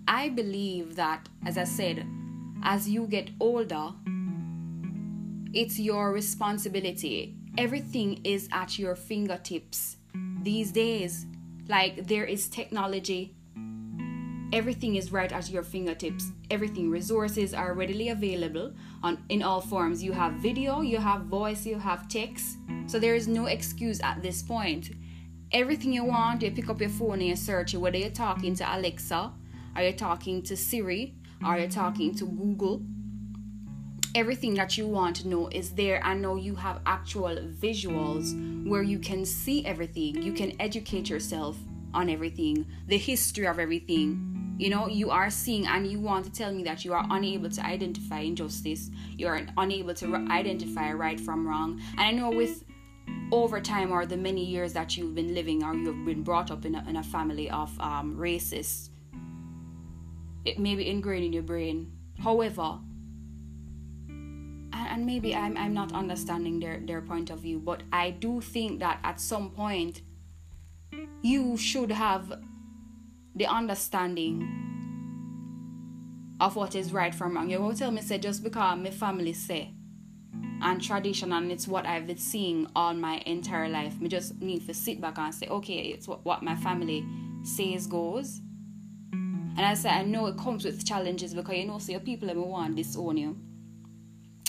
I 0.08 0.30
believe 0.30 0.96
that, 0.96 1.28
as 1.46 1.58
I 1.58 1.64
said, 1.64 2.06
as 2.62 2.88
you 2.88 3.06
get 3.06 3.30
older, 3.38 3.92
it's 5.52 5.78
your 5.78 6.12
responsibility. 6.12 7.36
Everything 7.58 8.20
is 8.24 8.48
at 8.52 8.78
your 8.78 8.96
fingertips 8.96 9.98
these 10.42 10.72
days. 10.72 11.26
Like 11.68 12.06
there 12.06 12.24
is 12.24 12.48
technology. 12.48 13.36
Everything 14.52 14.96
is 14.96 15.10
right 15.10 15.32
at 15.32 15.48
your 15.48 15.62
fingertips. 15.62 16.30
Everything 16.50 16.90
resources 16.90 17.54
are 17.54 17.72
readily 17.72 18.10
available 18.10 18.74
on 19.02 19.16
in 19.30 19.42
all 19.42 19.62
forms. 19.62 20.04
You 20.04 20.12
have 20.12 20.34
video, 20.34 20.82
you 20.82 20.98
have 20.98 21.22
voice, 21.22 21.64
you 21.64 21.78
have 21.78 22.06
text. 22.06 22.58
So 22.86 22.98
there 22.98 23.14
is 23.14 23.26
no 23.26 23.46
excuse 23.46 23.98
at 24.02 24.22
this 24.22 24.42
point. 24.42 24.90
Everything 25.52 25.94
you 25.94 26.04
want, 26.04 26.42
you 26.42 26.50
pick 26.50 26.68
up 26.68 26.80
your 26.80 26.90
phone 26.90 27.20
and 27.20 27.28
you 27.28 27.36
search 27.36 27.72
it, 27.72 27.78
whether 27.78 27.96
you're 27.96 28.10
talking 28.10 28.54
to 28.56 28.76
Alexa, 28.76 29.32
are 29.74 29.82
you 29.82 29.92
talking 29.92 30.42
to 30.42 30.54
Siri, 30.54 31.14
are 31.42 31.58
you 31.58 31.68
talking 31.68 32.14
to 32.16 32.26
Google, 32.26 32.82
everything 34.14 34.52
that 34.54 34.76
you 34.76 34.86
want 34.86 35.16
to 35.16 35.28
know 35.28 35.48
is 35.48 35.70
there 35.70 36.04
and 36.04 36.20
now 36.20 36.34
you 36.34 36.54
have 36.54 36.80
actual 36.84 37.36
visuals 37.60 38.66
where 38.68 38.82
you 38.82 38.98
can 38.98 39.24
see 39.24 39.64
everything 39.64 40.22
you 40.22 40.34
can 40.34 40.52
educate 40.60 41.08
yourself 41.08 41.56
on 41.94 42.10
everything 42.10 42.66
the 42.88 42.98
history 42.98 43.46
of 43.46 43.58
everything 43.58 44.31
You 44.58 44.70
know, 44.70 44.86
you 44.86 45.10
are 45.10 45.30
seeing 45.30 45.66
and 45.66 45.86
you 45.86 45.98
want 45.98 46.24
to 46.26 46.32
tell 46.32 46.52
me 46.52 46.62
that 46.64 46.84
you 46.84 46.92
are 46.92 47.04
unable 47.10 47.50
to 47.50 47.66
identify 47.66 48.20
injustice. 48.20 48.90
You 49.16 49.26
are 49.26 49.40
unable 49.56 49.94
to 49.94 50.14
identify 50.30 50.92
right 50.92 51.18
from 51.18 51.46
wrong. 51.46 51.80
And 51.92 52.00
I 52.00 52.10
know 52.12 52.30
with 52.30 52.64
over 53.32 53.60
time 53.60 53.90
or 53.90 54.04
the 54.04 54.16
many 54.16 54.44
years 54.44 54.72
that 54.74 54.96
you've 54.96 55.14
been 55.14 55.34
living 55.34 55.64
or 55.64 55.74
you've 55.74 56.04
been 56.04 56.22
brought 56.22 56.50
up 56.50 56.64
in 56.64 56.74
a, 56.74 56.84
in 56.88 56.96
a 56.96 57.02
family 57.02 57.50
of 57.50 57.78
um, 57.80 58.16
racists, 58.16 58.90
it 60.44 60.58
may 60.58 60.74
be 60.74 60.88
ingrained 60.88 61.24
in 61.24 61.32
your 61.32 61.42
brain. 61.42 61.90
However, 62.22 62.78
and, 64.08 64.74
and 64.74 65.06
maybe 65.06 65.34
I'm, 65.34 65.56
I'm 65.56 65.72
not 65.72 65.92
understanding 65.92 66.60
their, 66.60 66.80
their 66.84 67.00
point 67.00 67.30
of 67.30 67.40
view, 67.40 67.58
but 67.58 67.82
I 67.92 68.10
do 68.10 68.40
think 68.40 68.80
that 68.80 69.00
at 69.02 69.18
some 69.18 69.50
point 69.50 70.02
you 71.22 71.56
should 71.56 71.90
have 71.90 72.42
the 73.34 73.46
understanding 73.46 74.62
of 76.40 76.56
what 76.56 76.74
is 76.74 76.92
right 76.92 77.14
from 77.14 77.36
wrong. 77.36 77.48
You 77.48 77.60
will 77.60 77.74
tell 77.74 77.90
me 77.90 78.02
say 78.02 78.18
just 78.18 78.42
because 78.42 78.78
my 78.78 78.90
family 78.90 79.32
say 79.32 79.72
and 80.60 80.82
tradition 80.82 81.32
and 81.32 81.50
it's 81.50 81.66
what 81.66 81.86
I've 81.86 82.06
been 82.06 82.18
seeing 82.18 82.66
all 82.74 82.94
my 82.94 83.22
entire 83.26 83.68
life. 83.68 84.00
Me 84.00 84.08
just 84.08 84.40
need 84.40 84.66
to 84.66 84.74
sit 84.74 85.00
back 85.00 85.18
and 85.18 85.34
say, 85.34 85.46
okay, 85.48 85.78
it's 85.78 86.06
what, 86.06 86.24
what 86.24 86.42
my 86.42 86.56
family 86.56 87.04
says 87.42 87.86
goes. 87.86 88.40
And 89.12 89.60
I 89.60 89.74
say 89.74 89.90
I 89.90 90.02
know 90.02 90.26
it 90.26 90.38
comes 90.38 90.64
with 90.64 90.84
challenges 90.86 91.34
because 91.34 91.56
you 91.56 91.66
know, 91.66 91.78
so 91.78 91.92
your 91.92 92.00
people 92.00 92.30
ever 92.30 92.40
want 92.40 92.76
disown 92.76 93.16
you. 93.16 93.38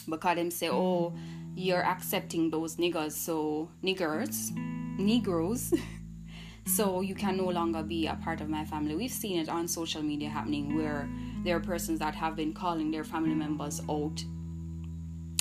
Because 0.10 0.36
them 0.36 0.52
say, 0.52 0.69
oh, 0.69 1.13
you're 1.56 1.84
accepting 1.86 2.50
those 2.50 2.78
niggers, 2.78 3.13
so 3.13 3.69
niggers, 3.84 4.52
negroes. 4.98 5.74
so 6.65 7.02
you 7.02 7.15
can 7.15 7.38
no 7.38 7.45
longer 7.45 7.84
be 7.84 8.08
a 8.08 8.15
part 8.15 8.41
of 8.41 8.49
my 8.49 8.65
family. 8.65 8.95
We've 8.95 9.12
seen 9.12 9.39
it 9.39 9.49
on 9.49 9.67
social 9.67 10.02
media 10.02 10.30
happening 10.30 10.76
where 10.76 11.10
there 11.43 11.58
are 11.58 11.60
persons 11.60 11.99
that 11.99 12.15
have 12.15 12.36
been 12.36 12.54
calling 12.54 12.91
their 12.91 13.04
family 13.04 13.36
members 13.36 13.82
out, 13.89 14.23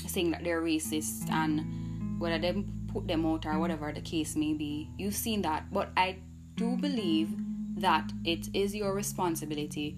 saying 0.06 0.32
that 0.32 0.44
they're 0.44 0.62
racist, 0.62 1.30
and 1.30 2.20
whether 2.20 2.38
they 2.38 2.64
put 2.88 3.06
them 3.06 3.24
out 3.24 3.46
or 3.46 3.58
whatever 3.58 3.92
the 3.92 4.00
case 4.00 4.36
may 4.36 4.52
be. 4.52 4.90
You've 4.98 5.14
seen 5.14 5.42
that, 5.42 5.72
but 5.72 5.90
I 5.96 6.18
do 6.56 6.76
believe 6.76 7.30
that 7.76 8.12
it 8.24 8.48
is 8.52 8.74
your 8.74 8.94
responsibility. 8.94 9.96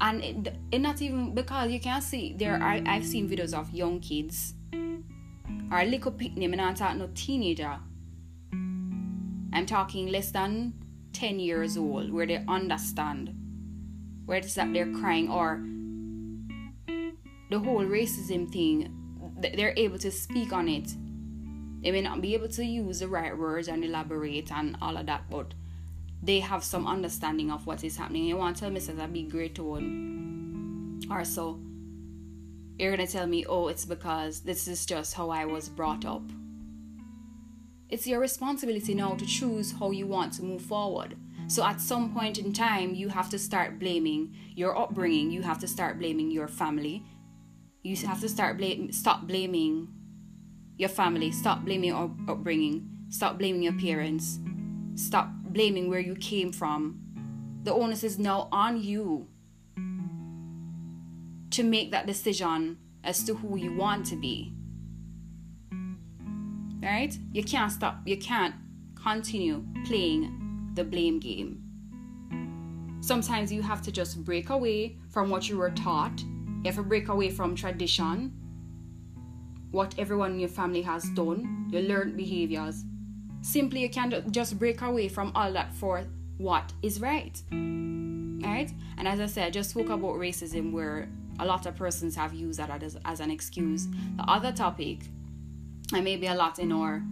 And 0.00 0.24
it, 0.24 0.56
it 0.72 0.78
not 0.80 1.02
even 1.02 1.34
because 1.34 1.70
you 1.70 1.80
can 1.80 2.00
see 2.00 2.34
there 2.36 2.54
are 2.54 2.80
I've 2.86 3.04
seen 3.04 3.28
videos 3.28 3.52
of 3.52 3.70
young 3.72 4.00
kids 4.00 4.54
or 5.70 5.84
little 5.84 6.12
picnic, 6.12 6.52
I'm 6.52 6.74
not 6.74 6.96
no 6.96 7.08
teenager 7.14 7.78
I'm 9.52 9.66
talking 9.66 10.08
less 10.08 10.30
than 10.30 10.74
10 11.12 11.40
years 11.40 11.76
old, 11.76 12.10
where 12.12 12.26
they 12.26 12.42
understand 12.48 13.34
where 14.24 14.38
it's 14.38 14.54
that 14.54 14.72
they're 14.72 14.92
crying 14.92 15.28
or 15.28 15.62
the 17.50 17.58
whole 17.58 17.84
racism 17.84 18.50
thing, 18.50 18.90
they're 19.38 19.74
able 19.76 19.98
to 19.98 20.10
speak 20.10 20.52
on 20.52 20.68
it. 20.68 20.90
They 21.82 21.90
may 21.90 22.00
not 22.00 22.22
be 22.22 22.34
able 22.34 22.48
to 22.48 22.64
use 22.64 23.00
the 23.00 23.08
right 23.08 23.36
words 23.36 23.68
and 23.68 23.84
elaborate 23.84 24.50
and 24.52 24.76
all 24.80 24.96
of 24.96 25.06
that, 25.06 25.28
but 25.28 25.52
they 26.22 26.40
have 26.40 26.62
some 26.62 26.86
understanding 26.86 27.50
of 27.50 27.66
what 27.66 27.82
is 27.82 27.96
happening. 27.96 28.24
You 28.24 28.36
want 28.36 28.56
to 28.56 28.60
tell 28.60 28.70
me 28.70 28.80
says 28.80 28.98
a 28.98 29.08
big 29.08 29.30
great 29.30 29.58
one 29.58 31.00
or 31.10 31.24
so. 31.24 31.60
You're 32.78 32.96
gonna 32.96 33.06
tell 33.06 33.26
me, 33.26 33.44
oh, 33.46 33.68
it's 33.68 33.84
because 33.84 34.40
this 34.40 34.66
is 34.68 34.86
just 34.86 35.14
how 35.14 35.30
I 35.30 35.44
was 35.44 35.68
brought 35.68 36.04
up. 36.04 36.22
It's 37.92 38.06
your 38.06 38.20
responsibility 38.20 38.94
now 38.94 39.16
to 39.16 39.26
choose 39.26 39.72
how 39.78 39.90
you 39.90 40.06
want 40.06 40.32
to 40.34 40.42
move 40.42 40.62
forward. 40.62 41.14
So 41.46 41.62
at 41.62 41.78
some 41.78 42.14
point 42.14 42.38
in 42.38 42.54
time, 42.54 42.94
you 42.94 43.08
have 43.08 43.28
to 43.28 43.38
start 43.38 43.78
blaming 43.78 44.34
your 44.56 44.74
upbringing. 44.78 45.30
You 45.30 45.42
have 45.42 45.58
to 45.58 45.68
start 45.68 45.98
blaming 45.98 46.30
your 46.30 46.48
family. 46.48 47.04
You 47.82 47.94
have 48.06 48.22
to 48.22 48.30
start 48.30 48.56
blame, 48.56 48.90
stop 48.92 49.26
blaming 49.26 49.88
your 50.78 50.88
family. 50.88 51.30
Stop 51.32 51.66
blaming 51.66 51.90
your 51.90 52.10
upbringing. 52.30 52.88
Stop 53.10 53.36
blaming 53.36 53.62
your 53.62 53.74
parents. 53.74 54.38
Stop 54.94 55.28
blaming 55.44 55.90
where 55.90 56.00
you 56.00 56.14
came 56.14 56.50
from. 56.50 56.98
The 57.64 57.74
onus 57.74 58.04
is 58.04 58.18
now 58.18 58.48
on 58.50 58.82
you 58.82 59.28
to 61.50 61.62
make 61.62 61.90
that 61.90 62.06
decision 62.06 62.78
as 63.04 63.22
to 63.24 63.34
who 63.34 63.58
you 63.58 63.76
want 63.76 64.06
to 64.06 64.16
be 64.16 64.54
right? 66.82 67.16
You 67.32 67.42
can't 67.44 67.70
stop, 67.70 68.00
you 68.04 68.16
can't 68.16 68.54
continue 69.02 69.64
playing 69.86 70.70
the 70.74 70.84
blame 70.84 71.18
game. 71.18 71.62
Sometimes 73.00 73.52
you 73.52 73.62
have 73.62 73.82
to 73.82 73.92
just 73.92 74.24
break 74.24 74.50
away 74.50 74.96
from 75.10 75.28
what 75.28 75.48
you 75.48 75.58
were 75.58 75.70
taught. 75.70 76.20
You 76.20 76.62
have 76.66 76.76
to 76.76 76.82
break 76.82 77.08
away 77.08 77.30
from 77.30 77.56
tradition, 77.56 78.32
what 79.72 79.94
everyone 79.98 80.32
in 80.32 80.40
your 80.40 80.48
family 80.48 80.82
has 80.82 81.08
done, 81.10 81.68
your 81.72 81.82
learned 81.82 82.16
behaviors. 82.16 82.84
Simply, 83.40 83.80
you 83.80 83.90
can't 83.90 84.30
just 84.30 84.58
break 84.58 84.82
away 84.82 85.08
from 85.08 85.32
all 85.34 85.52
that 85.52 85.74
for 85.74 86.04
what 86.38 86.72
is 86.82 87.00
right. 87.00 87.42
Right? 87.50 88.70
And 88.98 89.08
as 89.08 89.18
I 89.18 89.26
said, 89.26 89.46
I 89.46 89.50
just 89.50 89.70
spoke 89.70 89.88
about 89.88 90.14
racism 90.14 90.72
where 90.72 91.08
a 91.40 91.46
lot 91.46 91.66
of 91.66 91.74
persons 91.74 92.14
have 92.14 92.34
used 92.34 92.60
that 92.60 92.82
as, 92.82 92.96
as 93.04 93.18
an 93.18 93.30
excuse. 93.30 93.88
The 94.16 94.24
other 94.28 94.52
topic 94.52 95.00
and 95.92 96.04
maybe 96.04 96.26
a 96.26 96.34
lot 96.34 96.58
in 96.58 96.72
our 96.72 97.02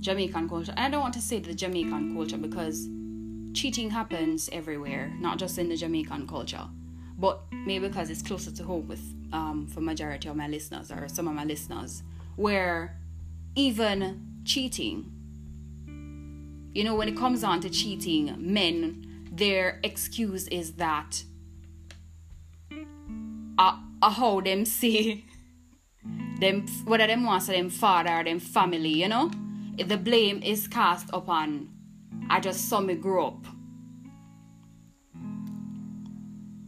Jamaican 0.00 0.48
culture. 0.48 0.72
And 0.76 0.86
I 0.86 0.90
don't 0.90 1.00
want 1.00 1.14
to 1.14 1.20
say 1.20 1.40
the 1.40 1.54
Jamaican 1.54 2.14
culture 2.14 2.38
because 2.38 2.88
cheating 3.52 3.90
happens 3.90 4.48
everywhere, 4.52 5.12
not 5.18 5.38
just 5.38 5.58
in 5.58 5.68
the 5.68 5.76
Jamaican 5.76 6.26
culture. 6.26 6.66
But 7.18 7.40
maybe 7.52 7.88
because 7.88 8.10
it's 8.10 8.22
closer 8.22 8.52
to 8.52 8.62
home 8.62 8.86
with 8.86 9.02
um, 9.32 9.66
for 9.66 9.80
majority 9.80 10.28
of 10.28 10.36
my 10.36 10.46
listeners 10.46 10.90
or 10.90 11.08
some 11.08 11.26
of 11.26 11.34
my 11.34 11.44
listeners, 11.44 12.02
where 12.36 12.96
even 13.56 14.40
cheating, 14.44 15.10
you 16.72 16.84
know, 16.84 16.94
when 16.94 17.08
it 17.08 17.16
comes 17.16 17.42
on 17.42 17.60
to 17.60 17.70
cheating, 17.70 18.34
men, 18.38 19.26
their 19.32 19.80
excuse 19.82 20.46
is 20.48 20.74
that 20.74 21.24
uh, 23.58 23.76
uh 24.00 24.10
how 24.10 24.40
them 24.40 24.64
say 24.80 25.24
them 26.40 26.66
whether 26.84 27.06
them 27.06 27.24
wants 27.24 27.46
them 27.46 27.70
father 27.70 28.22
them 28.24 28.38
family, 28.38 29.02
you 29.02 29.08
know? 29.08 29.30
If 29.76 29.88
the 29.88 29.96
blame 29.96 30.42
is 30.42 30.66
cast 30.66 31.08
upon 31.12 31.68
I 32.30 32.40
just 32.40 32.68
saw 32.68 32.80
me 32.80 32.94
grow 32.94 33.28
up. 33.28 33.46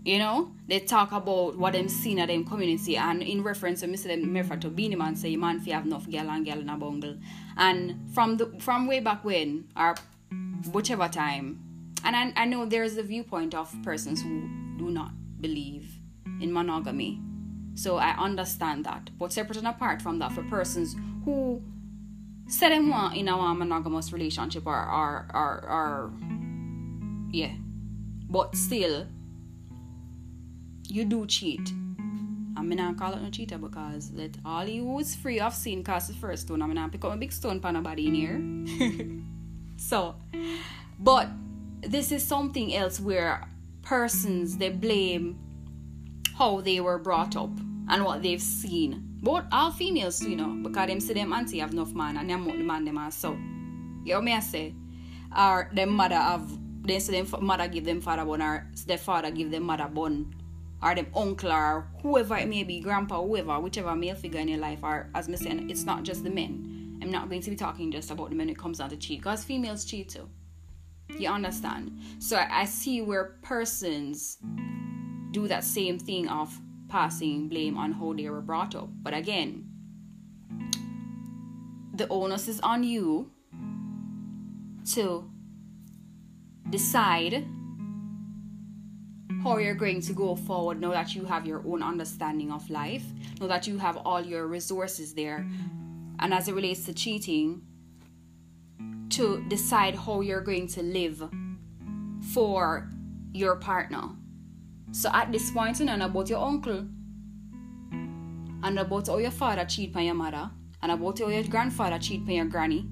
You 0.04 0.18
know, 0.18 0.52
they 0.66 0.80
talk 0.80 1.12
about 1.12 1.58
what 1.58 1.74
them 1.74 1.88
seen 1.88 2.18
at 2.18 2.28
them 2.28 2.44
community 2.44 2.96
and 2.96 3.22
in 3.22 3.42
reference 3.42 3.80
to 3.80 3.86
Mr. 3.86 4.04
them 4.04 4.32
refer 4.32 4.56
to 4.56 4.70
Beenie 4.70 4.96
Man 4.96 5.14
say 5.14 5.36
man 5.36 5.60
fi 5.60 5.72
have 5.72 5.84
enough 5.84 6.10
girl 6.10 6.30
and 6.30 6.44
girl 6.44 6.58
in 6.58 6.70
a 6.70 6.76
bungle. 6.76 7.16
And 7.56 8.10
from 8.14 8.38
the 8.38 8.46
from 8.60 8.86
way 8.86 9.00
back 9.00 9.24
when 9.24 9.68
or 9.76 9.94
whichever 10.72 11.08
time 11.08 11.60
and 12.04 12.16
I, 12.16 12.32
I 12.42 12.44
know 12.46 12.64
there's 12.64 12.96
a 12.96 13.02
viewpoint 13.02 13.54
of 13.54 13.74
persons 13.82 14.22
who 14.22 14.48
do 14.78 14.90
not 14.90 15.12
believe 15.40 15.98
in 16.40 16.52
monogamy 16.52 17.20
so 17.80 17.96
I 17.96 18.10
understand 18.18 18.84
that. 18.84 19.08
But 19.18 19.32
separate 19.32 19.56
and 19.56 19.66
apart 19.66 20.02
from 20.02 20.18
that, 20.18 20.32
for 20.32 20.42
persons 20.42 20.94
who 21.24 21.62
say 22.46 22.68
them 22.68 22.90
want 22.90 23.16
in 23.16 23.26
a 23.28 23.54
monogamous 23.54 24.12
relationship 24.12 24.66
or 24.66 24.76
or, 24.76 25.26
or 25.32 25.52
or 25.76 26.12
yeah. 27.30 27.52
But 28.28 28.54
still 28.54 29.06
you 30.88 31.06
do 31.06 31.26
cheat. 31.26 31.72
I 32.54 32.62
mean 32.62 32.80
I 32.80 32.92
call 32.92 33.14
it 33.14 33.22
no 33.22 33.30
cheater 33.30 33.56
because 33.56 34.12
let 34.12 34.36
all 34.44 34.66
you 34.66 34.84
who's 34.84 35.14
free 35.14 35.40
of 35.40 35.54
sin 35.54 35.82
cast 35.82 36.08
the 36.08 36.14
first 36.14 36.42
stone. 36.42 36.60
I'm 36.60 36.74
not 36.74 36.92
pick 36.92 37.02
up 37.06 37.14
a 37.14 37.16
big 37.16 37.32
stone 37.32 37.60
for 37.60 37.72
nobody 37.72 38.08
in 38.08 38.14
here. 38.14 39.22
so 39.78 40.16
but 40.98 41.30
this 41.80 42.12
is 42.12 42.22
something 42.22 42.74
else 42.74 43.00
where 43.00 43.48
persons 43.80 44.58
they 44.58 44.68
blame 44.68 45.38
how 46.36 46.60
they 46.60 46.78
were 46.80 46.98
brought 46.98 47.36
up 47.36 47.50
and 47.90 48.04
what 48.04 48.22
they've 48.22 48.40
seen. 48.40 49.18
Both 49.20 49.44
all 49.52 49.70
females, 49.72 50.22
you 50.22 50.36
know, 50.36 50.56
because 50.62 50.86
them 50.86 51.00
see 51.00 51.12
them 51.12 51.32
auntie 51.32 51.58
have 51.58 51.72
enough 51.72 51.92
man 51.92 52.16
and 52.16 52.30
them 52.30 52.44
the 52.44 52.64
man 52.64 52.84
them 52.84 52.96
are 52.96 53.10
so. 53.10 53.32
You 53.32 54.14
know 54.14 54.22
me 54.22 54.32
I 54.32 54.40
say? 54.40 54.74
Or 55.36 55.68
them 55.74 55.90
mother 55.90 56.14
have 56.14 56.48
they 56.82 56.98
say 56.98 57.20
them 57.20 57.44
mother 57.44 57.68
give 57.68 57.84
them 57.84 58.00
father 58.00 58.24
bun 58.24 58.40
or 58.40 58.66
their 58.86 58.96
father 58.96 59.30
give 59.30 59.50
them 59.50 59.64
mother 59.64 59.88
bun 59.88 60.34
or 60.82 60.94
them 60.94 61.08
uncle 61.14 61.52
or 61.52 61.86
whoever 62.00 62.36
it 62.36 62.48
may 62.48 62.64
be, 62.64 62.80
grandpa, 62.80 63.22
whoever, 63.22 63.60
whichever 63.60 63.94
male 63.94 64.14
figure 64.14 64.40
in 64.40 64.48
your 64.48 64.58
life, 64.58 64.78
or 64.82 65.10
as 65.14 65.28
me 65.28 65.36
saying, 65.36 65.68
it's 65.68 65.84
not 65.84 66.04
just 66.04 66.24
the 66.24 66.30
men. 66.30 66.98
I'm 67.02 67.10
not 67.10 67.28
going 67.28 67.42
to 67.42 67.50
be 67.50 67.56
talking 67.56 67.90
just 67.92 68.10
about 68.10 68.30
the 68.30 68.34
men 68.34 68.46
when 68.46 68.54
it 68.54 68.58
comes 68.58 68.78
down 68.78 68.88
to 68.90 68.96
cheat, 68.96 69.20
because 69.20 69.44
females 69.44 69.84
cheat 69.84 70.08
too. 70.08 70.28
You 71.18 71.28
understand? 71.28 71.98
So 72.18 72.40
I 72.50 72.64
see 72.64 73.02
where 73.02 73.36
persons 73.42 74.38
do 75.32 75.48
that 75.48 75.64
same 75.64 75.98
thing 75.98 76.28
of 76.28 76.58
passing 76.90 77.48
blame 77.48 77.78
on 77.78 77.92
how 77.92 78.12
they 78.12 78.28
were 78.28 78.42
brought 78.42 78.74
up. 78.74 78.90
But 79.02 79.14
again, 79.14 79.64
the 81.94 82.06
onus 82.08 82.48
is 82.48 82.60
on 82.60 82.82
you 82.82 83.30
to 84.94 85.30
decide 86.68 87.46
how 89.42 89.56
you're 89.56 89.74
going 89.74 90.00
to 90.02 90.12
go 90.12 90.36
forward 90.36 90.80
now 90.80 90.90
that 90.90 91.14
you 91.14 91.24
have 91.24 91.46
your 91.46 91.62
own 91.66 91.82
understanding 91.82 92.52
of 92.52 92.68
life, 92.68 93.04
now 93.40 93.46
that 93.46 93.66
you 93.66 93.78
have 93.78 93.96
all 93.98 94.20
your 94.20 94.46
resources 94.46 95.14
there. 95.14 95.46
And 96.18 96.34
as 96.34 96.48
it 96.48 96.54
relates 96.54 96.84
to 96.84 96.92
cheating, 96.92 97.62
to 99.10 99.42
decide 99.48 99.94
how 99.94 100.20
you're 100.20 100.42
going 100.42 100.66
to 100.68 100.82
live 100.82 101.28
for 102.32 102.88
your 103.32 103.56
partner. 103.56 104.10
So 104.92 105.10
at 105.12 105.30
this 105.30 105.50
point, 105.50 105.78
you 105.78 105.86
know 105.86 106.04
about 106.04 106.28
your 106.28 106.40
uncle 106.44 106.84
and 108.62 108.78
about 108.78 109.06
how 109.06 109.18
your 109.18 109.30
father 109.30 109.64
cheat 109.64 109.94
on 109.96 110.04
your 110.04 110.14
mother 110.14 110.50
and 110.82 110.92
about 110.92 111.18
how 111.18 111.28
your 111.28 111.44
grandfather 111.44 111.98
cheat 111.98 112.22
on 112.22 112.30
your 112.30 112.44
granny 112.46 112.86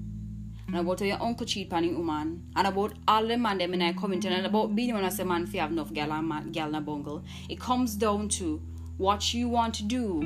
and 0.67 0.77
about 0.77 0.99
how 0.99 1.05
your 1.05 1.21
uncle 1.21 1.45
cheat 1.45 1.73
on 1.73 1.83
your 1.83 1.97
woman 1.97 2.43
and 2.55 2.67
about 2.67 2.93
all 3.07 3.25
the 3.25 3.37
man 3.37 3.57
them 3.57 3.73
in 3.73 3.81
I 3.81 3.93
comment 3.93 4.25
and 4.25 4.45
about 4.45 4.75
being 4.75 4.93
when 4.93 5.03
I 5.03 5.09
say 5.09 5.23
man 5.23 5.45
fi 5.45 5.57
have 5.57 5.71
enough 5.71 5.91
gal 5.93 6.11
and 6.13 6.27
man, 6.27 6.51
gal 6.51 6.71
na 6.71 6.79
bungle. 6.79 7.23
It 7.49 7.59
comes 7.59 7.95
down 7.95 8.29
to 8.29 8.61
what 8.97 9.33
you 9.33 9.49
want 9.49 9.73
to 9.75 9.83
do 9.83 10.19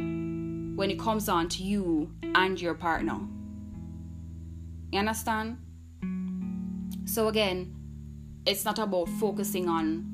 when 0.76 0.92
it 0.92 1.00
comes 1.00 1.26
down 1.26 1.50
to 1.50 1.64
you 1.64 2.12
and 2.36 2.60
your 2.60 2.76
partner. 2.76 3.20
You 4.92 5.00
understand? 5.00 5.58
So 7.06 7.28
again, 7.28 7.76
it's 8.46 8.64
not 8.64 8.80
about 8.80 9.10
focusing 9.10 9.68
on 9.68 10.12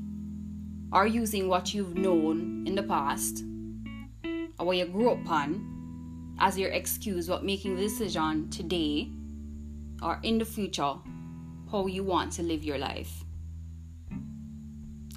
or 0.92 1.06
using 1.06 1.48
what 1.48 1.74
you've 1.74 1.96
known 1.96 2.64
in 2.66 2.76
the 2.76 2.84
past 2.84 3.44
or 4.58 4.66
what 4.66 4.78
you 4.78 4.86
grew 4.86 5.12
up 5.12 5.30
on 5.30 6.36
as 6.40 6.58
your 6.58 6.70
excuse 6.72 7.28
but 7.28 7.44
making 7.44 7.76
the 7.76 7.82
decision 7.82 8.50
today 8.50 9.10
or 10.02 10.20
in 10.24 10.38
the 10.38 10.46
future 10.46 10.96
how 11.72 11.86
you 11.86 12.04
want 12.04 12.32
to 12.34 12.44
live 12.44 12.64
your 12.64 12.78
life. 12.78 13.24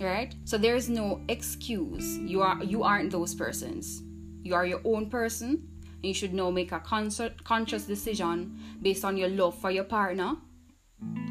Right? 0.01 0.35
So 0.45 0.59
there 0.59 0.75
is 0.75 0.89
no 0.89 1.21
excuse. 1.29 2.19
You 2.19 2.43
are 2.43 2.63
you 2.63 2.83
aren't 2.83 3.13
those 3.13 3.35
persons. 3.35 4.03
You 4.43 4.55
are 4.55 4.67
your 4.67 4.81
own 4.85 5.09
person 5.09 5.69
and 5.95 6.05
you 6.05 6.15
should 6.15 6.35
now 6.35 6.51
make 6.51 6.73
a 6.73 6.81
concert, 6.81 7.45
conscious 7.45 7.85
decision 7.85 8.59
based 8.83 9.05
on 9.05 9.17
your 9.17 9.29
love 9.29 9.57
for 9.57 9.71
your 9.71 9.85
partner. 9.85 10.35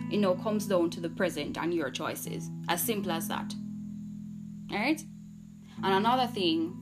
It 0.09 0.17
now 0.17 0.35
comes 0.35 0.65
down 0.65 0.89
to 0.91 1.01
the 1.01 1.09
present 1.09 1.57
and 1.57 1.73
your 1.73 1.89
choices. 1.89 2.49
As 2.69 2.81
simple 2.81 3.11
as 3.11 3.27
that 3.27 3.53
all 4.71 4.77
right 4.77 5.01
and 5.83 5.93
another 5.93 6.27
thing 6.27 6.77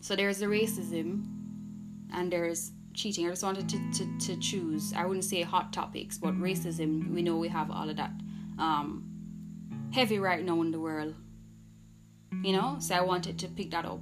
so 0.00 0.16
there's 0.16 0.38
the 0.38 0.46
racism 0.46 1.26
and 2.12 2.32
there's 2.32 2.72
cheating. 2.98 3.26
I 3.26 3.30
just 3.30 3.42
wanted 3.42 3.68
to, 3.68 3.78
to, 3.92 4.18
to 4.26 4.40
choose, 4.40 4.92
I 4.92 5.06
wouldn't 5.06 5.24
say 5.24 5.42
hot 5.42 5.72
topics, 5.72 6.18
but 6.18 6.34
racism, 6.34 7.14
we 7.14 7.22
know 7.22 7.36
we 7.36 7.48
have 7.48 7.70
all 7.70 7.88
of 7.88 7.96
that 7.96 8.10
um, 8.58 9.04
heavy 9.92 10.18
right 10.18 10.44
now 10.44 10.60
in 10.62 10.70
the 10.70 10.80
world. 10.80 11.14
You 12.42 12.52
know? 12.52 12.76
So 12.80 12.94
I 12.94 13.00
wanted 13.00 13.38
to 13.40 13.48
pick 13.48 13.70
that 13.70 13.84
up. 13.84 14.00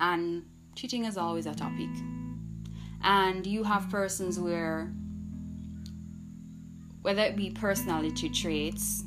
And 0.00 0.44
cheating 0.74 1.04
is 1.04 1.16
always 1.16 1.46
a 1.46 1.54
topic. 1.54 1.88
And 3.02 3.46
you 3.46 3.64
have 3.64 3.88
persons 3.90 4.38
where, 4.38 4.92
whether 7.02 7.22
it 7.22 7.36
be 7.36 7.50
personality 7.50 8.28
traits, 8.28 9.03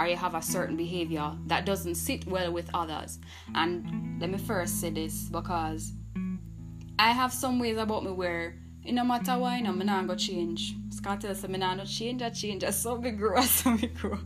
or 0.00 0.06
you 0.06 0.16
have 0.16 0.34
a 0.34 0.40
certain 0.40 0.76
behavior 0.76 1.32
that 1.46 1.66
doesn't 1.66 1.94
sit 1.94 2.26
well 2.26 2.50
with 2.50 2.70
others. 2.72 3.18
And 3.54 4.18
let 4.18 4.30
me 4.30 4.38
first 4.38 4.80
say 4.80 4.90
this 4.90 5.24
because 5.24 5.92
I 6.98 7.10
have 7.10 7.32
some 7.32 7.58
ways 7.58 7.76
about 7.76 8.04
me 8.04 8.10
where 8.10 8.54
it 8.82 8.92
no 8.92 9.04
matter 9.04 9.36
why, 9.36 9.58
you 9.58 9.64
know, 9.64 9.70
I'm 9.70 9.78
not 9.78 10.06
gonna 10.06 10.18
change. 10.18 10.74
Scott 10.88 11.20
tells 11.20 11.46
me 11.46 11.62
I'm 11.62 11.76
not 11.76 11.86
change, 11.86 12.22
I 12.22 12.30
change. 12.30 12.64
I 12.64 12.70
saw 12.70 12.96
me 12.96 13.10
grow, 13.10 13.36
I 13.64 13.76
me 13.76 13.88
grow. 13.88 14.18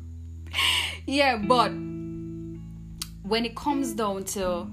yeah, 1.06 1.37
but 1.38 1.70
when 1.70 3.44
it 3.44 3.56
comes 3.56 3.94
down 3.94 4.22
to 4.24 4.68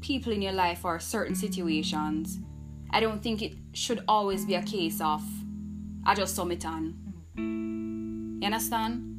people 0.00 0.32
in 0.32 0.42
your 0.42 0.52
life 0.52 0.84
or 0.84 0.98
certain 0.98 1.36
situations, 1.36 2.40
I 2.90 2.98
don't 2.98 3.22
think 3.22 3.40
it 3.40 3.52
should 3.72 4.02
always 4.08 4.44
be 4.44 4.56
a 4.56 4.62
case 4.62 5.00
of 5.00 5.22
I 6.04 6.14
just 6.16 6.34
saw 6.34 6.42
on. 6.42 6.94
You 7.36 8.46
understand? 8.46 9.13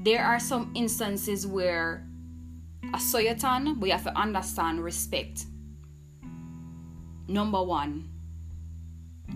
There 0.00 0.24
are 0.24 0.40
some 0.40 0.72
instances 0.74 1.46
where 1.46 2.06
a 2.94 2.96
soyatan, 2.96 3.78
we 3.78 3.90
have 3.90 4.02
to 4.04 4.18
understand 4.18 4.82
respect. 4.82 5.44
Number 7.28 7.62
one. 7.62 8.08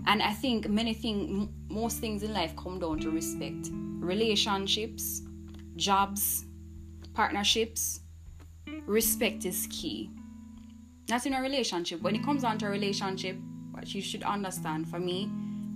And 0.07 0.21
I 0.21 0.31
think 0.31 0.67
many 0.67 0.93
things, 0.93 1.49
most 1.69 1.99
things 1.99 2.23
in 2.23 2.33
life 2.33 2.55
come 2.55 2.79
down 2.79 2.99
to 2.99 3.11
respect. 3.11 3.69
Relationships, 3.71 5.21
jobs, 5.75 6.45
partnerships. 7.13 8.01
Respect 8.87 9.45
is 9.45 9.67
key. 9.69 10.09
Not 11.07 11.25
in 11.25 11.33
a 11.33 11.41
relationship. 11.41 12.01
When 12.01 12.15
it 12.15 12.23
comes 12.23 12.41
down 12.41 12.57
to 12.59 12.65
a 12.65 12.69
relationship, 12.69 13.37
what 13.71 13.93
you 13.93 14.01
should 14.01 14.23
understand 14.23 14.89
for 14.89 14.99
me, 14.99 15.29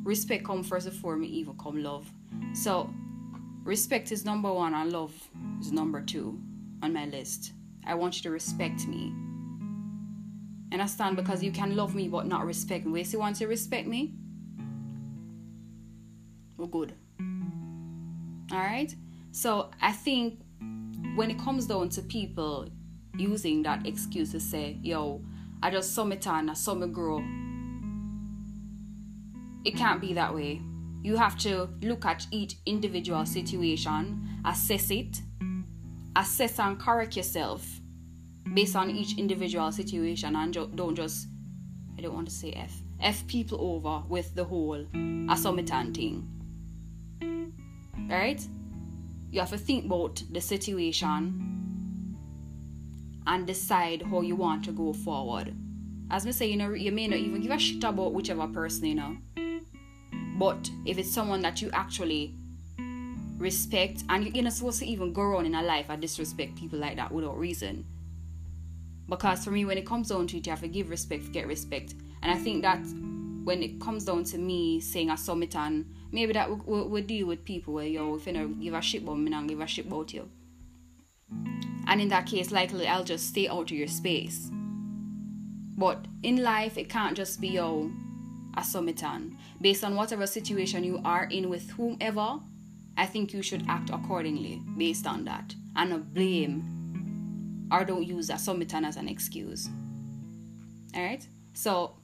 respect 0.04 0.44
comes 0.44 0.68
first 0.68 0.90
before 0.90 1.16
me 1.16 1.28
even 1.28 1.56
come 1.58 1.82
love. 1.82 2.12
So 2.54 2.90
Respect 3.64 4.12
is 4.12 4.26
number 4.26 4.52
one, 4.52 4.74
and 4.74 4.92
love 4.92 5.14
is 5.60 5.72
number 5.72 6.02
two 6.02 6.40
on 6.82 6.94
my 6.94 7.06
list. 7.06 7.54
I 7.86 7.96
want 7.96 8.18
you 8.18 8.24
to 8.24 8.32
respect 8.32 8.88
me. 8.88 9.14
And 10.72 10.82
I 10.82 10.86
stand 10.86 11.16
Because 11.16 11.44
you 11.44 11.52
can 11.52 11.76
love 11.76 11.96
me 11.96 12.08
but 12.08 12.28
not 12.28 12.46
respect 12.46 12.86
me. 12.86 13.02
If 13.02 13.12
you 13.14 13.20
want 13.20 13.38
to 13.38 13.48
respect 13.48 13.88
me, 13.88 14.14
we're 16.58 16.68
good. 16.68 16.94
Alright? 18.52 18.96
So 19.32 19.72
I 19.82 19.92
think 19.92 20.40
when 21.16 21.32
it 21.32 21.40
comes 21.40 21.66
down 21.66 21.90
to 21.90 22.02
people 22.02 22.68
using 23.18 23.64
that 23.64 23.86
excuse 23.86 24.32
to 24.32 24.40
say, 24.40 24.78
yo, 24.82 25.24
I 25.62 25.72
just 25.72 25.94
saw 25.94 26.04
me 26.04 26.16
turn, 26.16 26.50
I 26.50 26.54
saw 26.54 26.74
me 26.74 26.88
grow. 26.88 27.24
It 29.66 29.76
can't 29.76 30.00
be 30.00 30.14
that 30.14 30.34
way. 30.34 30.62
You 31.02 31.16
have 31.16 31.38
to 31.40 31.70
look 31.82 32.06
at 32.06 32.28
each 32.30 32.58
individual 32.66 33.26
situation, 33.26 34.30
assess 34.46 34.92
it, 34.92 35.22
assess 36.16 36.60
and 36.60 36.78
correct 36.78 37.16
yourself 37.16 37.66
based 38.54 38.76
on 38.76 38.90
each 38.90 39.18
individual 39.18 39.72
situation, 39.72 40.36
and 40.36 40.54
don't 40.76 40.96
just, 40.96 41.28
I 41.98 42.02
don't 42.02 42.14
want 42.14 42.28
to 42.28 42.34
say 42.34 42.52
F, 42.52 42.74
F 43.00 43.26
people 43.28 43.62
over 43.62 44.04
with 44.10 44.36
the 44.36 44.44
whole 44.44 44.86
assumption 45.30 45.94
thing. 45.94 46.28
Right? 48.10 48.46
You 49.32 49.40
have 49.40 49.52
to 49.52 49.58
think 49.58 49.86
about 49.86 50.22
the 50.32 50.42
situation 50.42 51.46
and 53.26 53.48
decide 53.48 54.02
how 54.02 54.22
you 54.22 54.36
want 54.36 54.66
to 54.66 54.72
go 54.72 54.92
forward. 54.92 55.56
As 56.12 56.26
we 56.26 56.32
say, 56.34 56.48
you 56.48 56.58
know, 56.58 56.74
you 56.74 56.92
may 56.92 57.08
not 57.08 57.20
even 57.20 57.40
give 57.40 57.52
a 57.52 57.60
shit 57.60 57.84
about 57.84 58.14
whichever 58.14 58.48
person, 58.48 58.86
you 58.86 58.96
know 58.96 59.18
but 60.40 60.72
if 60.86 60.98
it's 60.98 61.12
someone 61.12 61.42
that 61.42 61.62
you 61.62 61.70
actually 61.74 62.34
respect, 63.38 64.04
and 64.10 64.34
you're 64.34 64.44
not 64.44 64.54
supposed 64.54 64.80
to 64.80 64.86
even 64.86 65.12
go 65.12 65.36
on 65.36 65.46
in 65.46 65.54
a 65.54 65.62
life 65.62 65.88
and 65.90 66.02
disrespect 66.02 66.56
people 66.56 66.80
like 66.80 66.96
that 66.96 67.12
without 67.12 67.38
reason. 67.38 67.86
Because 69.10 69.44
for 69.44 69.52
me, 69.52 69.66
when 69.66 69.78
it 69.78 69.86
comes 69.86 70.10
down 70.10 70.28
to 70.28 70.38
it, 70.38 70.46
you 70.46 70.52
have 70.52 70.62
to 70.62 70.68
give 70.68 70.90
respect, 70.90 71.32
get 71.34 71.46
respect. 71.46 71.94
And 72.22 72.32
I 72.32 72.36
think 72.36 72.62
that 72.62 72.80
when 73.44 73.62
it 73.62 73.82
comes 73.82 74.06
down 74.06 74.24
to 74.26 74.38
me 74.38 74.80
saying 74.80 75.10
a 75.10 75.18
summit 75.18 75.56
and 75.56 75.86
maybe 76.12 76.34
that 76.34 76.50
would, 76.50 76.66
would, 76.68 76.90
would 76.90 77.08
deal 77.08 77.28
with 77.28 77.44
people 77.44 77.74
where 77.74 77.86
yo, 77.86 78.16
if 78.16 78.28
you 78.28 78.34
know 78.34 78.48
give 78.48 78.74
a 78.74 78.82
shit 78.82 79.04
about 79.04 79.16
me 79.16 79.34
and 79.34 79.50
give 79.50 79.60
a 79.60 79.68
shit 79.68 79.88
about 79.88 80.14
you. 80.14 80.30
And 81.88 82.00
in 82.00 82.10
that 82.10 82.28
case, 82.28 82.52
likely 82.52 82.88
I'll 82.88 83.04
just 83.04 83.28
stay 83.28 83.48
out 83.48 83.72
of 83.72 83.78
your 83.78 83.88
space. 83.88 84.52
But 85.78 86.06
in 86.24 86.44
life, 86.44 86.78
it 86.78 86.90
can't 86.90 87.18
just 87.18 87.42
be 87.42 87.50
yo, 87.50 87.92
a 88.56 88.64
summit 88.64 89.04
on 89.04 89.38
based 89.62 89.84
on 89.84 89.96
whatever 89.96 90.26
situation 90.26 90.84
you 90.84 91.02
are 91.04 91.26
in 91.26 91.50
with 91.50 91.70
whomever, 91.72 92.40
I 92.98 93.06
think 93.06 93.34
you 93.34 93.42
should 93.42 93.66
act 93.68 93.90
accordingly 93.90 94.62
based 94.78 95.08
on 95.08 95.26
that 95.26 95.56
and 95.76 95.90
not 95.90 96.14
blame 96.14 97.68
or 97.72 97.86
don't 97.86 98.06
use 98.06 98.28
that 98.28 98.40
submitan 98.40 98.86
as 98.86 98.98
an 98.98 99.08
excuse. 99.08 99.70
All 100.96 101.04
right, 101.04 101.26
so 101.54 101.96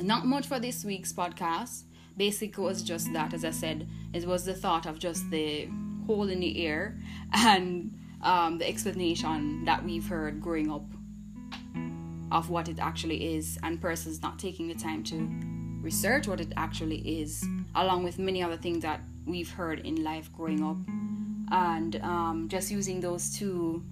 not 0.00 0.26
much 0.26 0.46
for 0.46 0.58
this 0.58 0.84
week's 0.84 1.12
podcast. 1.12 1.84
Basically, 2.16 2.62
was 2.62 2.82
just 2.82 3.12
that, 3.12 3.34
as 3.34 3.44
I 3.44 3.50
said, 3.50 3.88
it 4.12 4.24
was 4.24 4.44
the 4.44 4.54
thought 4.54 4.86
of 4.86 4.98
just 4.98 5.28
the 5.30 5.68
hole 6.06 6.28
in 6.28 6.40
the 6.40 6.64
air 6.64 6.98
and 7.32 7.98
um, 8.22 8.58
the 8.58 8.68
explanation 8.68 9.64
that 9.64 9.84
we've 9.84 10.06
heard 10.06 10.40
growing 10.40 10.70
up 10.70 10.86
of 12.30 12.50
what 12.50 12.68
it 12.68 12.78
actually 12.78 13.34
is, 13.36 13.58
and 13.62 13.80
persons 13.80 14.22
not 14.22 14.38
taking 14.38 14.68
the 14.68 14.74
time 14.74 15.02
to 15.04 15.28
research 15.84 16.26
what 16.26 16.40
it 16.40 16.52
actually 16.56 17.20
is, 17.20 17.46
along 17.74 18.02
with 18.02 18.18
many 18.18 18.42
other 18.42 18.56
things 18.56 18.82
that 18.82 19.00
we've 19.26 19.50
heard 19.50 19.80
in 19.80 20.02
life 20.02 20.32
growing 20.32 20.64
up. 20.64 20.78
And 21.52 21.96
um, 22.02 22.48
just 22.48 22.70
using 22.70 23.00
those 23.00 23.36
two 23.36 23.84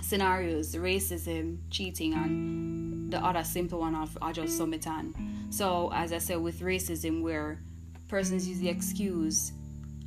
scenarios 0.00 0.74
racism, 0.74 1.58
cheating, 1.70 2.14
and 2.14 3.12
the 3.12 3.18
other 3.18 3.44
simple 3.44 3.80
one 3.80 3.94
of 3.94 4.16
Ajal 4.22 4.48
Somitan. 4.48 5.14
So, 5.50 5.92
as 5.94 6.12
I 6.12 6.18
said, 6.18 6.40
with 6.40 6.60
racism, 6.60 7.22
where 7.22 7.60
persons 8.08 8.48
use 8.48 8.58
the 8.58 8.68
excuse 8.68 9.52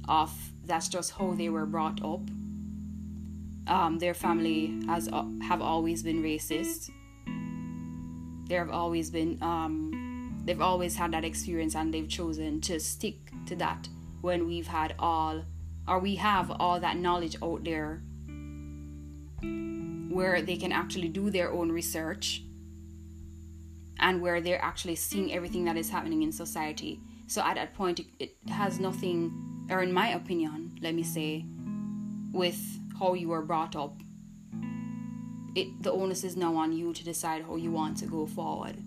of 0.08 0.34
that's 0.66 0.88
just 0.90 1.12
how 1.12 1.34
they 1.34 1.50
were 1.50 1.66
brought 1.66 2.04
up, 2.04 2.22
um, 3.68 4.00
their 4.00 4.14
family 4.14 4.82
has 4.88 5.08
uh, 5.08 5.26
have 5.42 5.62
always 5.62 6.04
been 6.04 6.24
racist. 6.24 6.90
There 8.48 8.60
have 8.60 8.74
always 8.74 9.10
been 9.10 9.38
um, 9.42 9.97
they've 10.48 10.62
always 10.62 10.96
had 10.96 11.12
that 11.12 11.26
experience 11.26 11.76
and 11.76 11.94
they've 11.94 12.08
chosen 12.08 12.62
to 12.62 12.80
stick 12.80 13.32
to 13.46 13.56
that 13.58 13.90
when 14.22 14.48
we've 14.48 14.68
had 14.68 14.96
all 14.98 15.44
or 15.88 16.00
we 16.00 16.16
have 16.16 16.50
all 16.52 16.80
that 16.80 16.98
knowledge 16.98 17.36
out 17.44 17.64
there 17.64 18.02
where 20.10 20.42
they 20.42 20.58
can 20.58 20.72
actually 20.72 21.10
do 21.10 21.30
their 21.30 21.52
own 21.52 21.72
research 21.72 22.44
and 24.00 24.22
where 24.22 24.42
they're 24.42 24.64
actually 24.64 24.96
seeing 24.96 25.34
everything 25.34 25.66
that 25.66 25.78
is 25.78 25.90
happening 25.90 26.24
in 26.24 26.32
society. 26.32 27.00
So 27.28 27.42
at 27.42 27.56
that 27.56 27.74
point, 27.74 28.00
it, 28.20 28.36
has 28.48 28.80
nothing, 28.80 29.66
or 29.70 29.82
in 29.82 29.92
my 29.92 30.10
opinion, 30.10 30.78
let 30.82 30.94
me 30.96 31.04
say, 31.04 31.46
with 32.32 32.60
how 33.00 33.14
you 33.14 33.30
were 33.30 33.42
brought 33.42 33.76
up. 33.76 34.02
It 35.56 35.82
the 35.82 35.92
onus 35.92 36.24
is 36.24 36.38
now 36.38 36.56
on 36.56 36.72
you 36.72 36.94
to 36.94 37.04
decide 37.04 37.44
how 37.44 37.56
you 37.56 37.72
want 37.72 37.98
to 37.98 38.06
go 38.06 38.28
forward. 38.28 38.78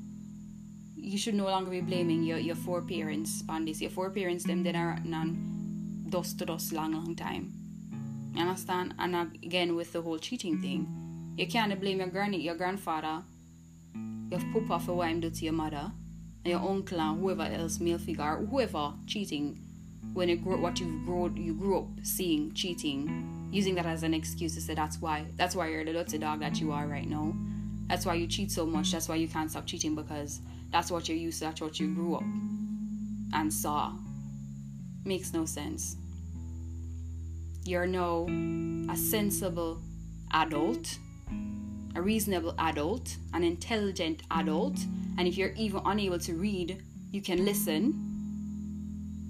You 1.03 1.17
should 1.17 1.35
no 1.35 1.45
longer 1.45 1.71
be 1.71 1.81
blaming 1.81 2.23
your, 2.23 2.39
your 2.39 2.55
four 2.55 2.83
parents 2.83 3.43
on 3.49 3.65
this. 3.65 3.81
Your 3.81 3.91
four 3.91 4.11
parents 4.11 4.45
them 4.45 4.63
then 4.63 4.77
are 4.77 4.99
none 5.05 6.05
dust 6.11 6.39
to 6.39 6.45
dust 6.45 6.73
long 6.73 6.93
long 6.93 7.17
time. 7.17 7.53
You 8.35 8.43
understand? 8.43 8.95
And 8.99 9.17
again 9.43 9.75
with 9.75 9.93
the 9.93 10.03
whole 10.03 10.19
cheating 10.19 10.61
thing, 10.61 11.35
you 11.37 11.47
can't 11.47 11.79
blame 11.81 11.99
your 11.99 12.09
granny, 12.09 12.41
your 12.41 12.55
grandfather, 12.55 13.23
your 14.31 14.41
papa 14.53 14.79
for 14.85 14.93
what 14.95 15.09
him 15.09 15.21
do 15.21 15.31
to 15.31 15.45
your 15.45 15.55
mother, 15.55 15.91
and 16.45 16.51
your 16.53 16.61
uncle 16.61 17.01
and 17.01 17.21
whoever 17.21 17.43
else 17.43 17.81
male 17.81 17.99
figure, 17.99 18.37
whoever 18.37 18.93
cheating 19.07 19.59
when 20.13 20.29
you 20.29 20.37
grow 20.37 20.57
what 20.57 20.81
you've 20.81 21.05
grow 21.05 21.31
you 21.35 21.55
grew 21.55 21.79
up 21.79 21.87
seeing 22.03 22.53
cheating, 22.53 23.49
using 23.51 23.75
that 23.77 23.87
as 23.87 24.03
an 24.03 24.13
excuse 24.13 24.55
to 24.55 24.61
say 24.61 24.75
that's 24.75 25.01
why 25.01 25.25
that's 25.37 25.55
why 25.55 25.69
you're 25.69 25.85
the 25.85 25.93
dirty 25.93 26.19
dog 26.19 26.41
that 26.41 26.61
you 26.61 26.73
are 26.73 26.87
right 26.87 27.09
now. 27.09 27.35
That's 27.89 28.07
why 28.07 28.15
you 28.15 28.27
cheat 28.27 28.53
so 28.53 28.67
much. 28.67 28.93
That's 28.93 29.09
why 29.09 29.17
you 29.17 29.29
can't 29.29 29.51
stop 29.51 29.67
cheating 29.67 29.95
because 29.97 30.41
that's 30.73 30.91
what 30.91 31.09
you're 31.09 31.19
used 31.19 31.39
to. 31.41 31.47
That's 31.47 31.61
what 31.61 31.81
you 31.81 31.95
grew 31.95 32.17
up 32.17 32.25
and 33.33 33.53
saw. 33.53 33.93
Makes 35.05 35.33
no 35.33 35.45
sense. 35.45 35.97
You're 37.65 37.87
now 37.87 38.27
a 38.91 38.97
sensible 38.97 39.81
adult, 40.33 40.99
a 41.95 42.03
reasonable 42.03 42.55
adult, 42.59 43.17
an 43.35 43.45
intelligent 43.45 44.23
adult, 44.31 44.79
and 45.19 45.27
if 45.29 45.37
you're 45.37 45.53
even 45.57 45.83
unable 45.85 46.19
to 46.21 46.35
read, 46.35 46.83
you 47.11 47.21
can 47.21 47.45
listen 47.45 48.07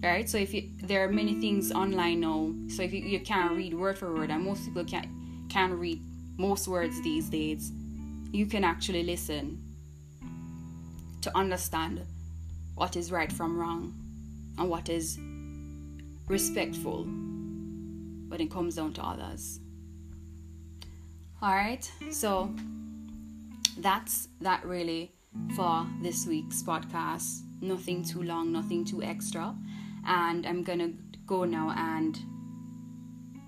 right 0.02 0.28
so 0.30 0.38
if 0.38 0.54
you 0.54 0.70
there 0.82 1.04
are 1.04 1.12
many 1.12 1.34
things 1.34 1.72
online 1.72 2.20
now 2.20 2.50
so 2.68 2.82
if 2.82 2.92
you, 2.92 3.00
you 3.00 3.20
can't 3.20 3.52
read 3.52 3.74
word 3.74 3.98
for 3.98 4.14
word 4.14 4.30
and 4.30 4.44
most 4.44 4.64
people 4.64 4.84
can't 4.84 5.08
can 5.50 5.78
read 5.78 6.02
most 6.38 6.68
words 6.68 7.02
these 7.02 7.28
days 7.28 7.72
you 8.32 8.46
can 8.46 8.64
actually 8.64 9.02
listen 9.02 9.60
to 11.22 11.36
understand 11.36 12.02
what 12.74 12.96
is 12.96 13.12
right 13.12 13.32
from 13.32 13.58
wrong 13.58 13.94
and 14.58 14.68
what 14.68 14.88
is 14.88 15.18
respectful 16.28 17.04
when 17.04 18.40
it 18.40 18.50
comes 18.50 18.76
down 18.76 18.92
to 18.92 19.02
others 19.02 19.60
all 21.42 21.54
right 21.54 21.90
so 22.10 22.54
that's 23.78 24.28
that 24.40 24.64
really 24.64 25.12
for 25.54 25.86
this 26.02 26.26
week's 26.26 26.62
podcast 26.62 27.40
nothing 27.60 28.02
too 28.02 28.22
long 28.22 28.52
nothing 28.52 28.84
too 28.84 29.02
extra 29.02 29.54
and 30.06 30.46
I'm 30.46 30.62
gonna 30.62 30.90
go 31.26 31.44
now 31.44 31.74
and 31.76 32.18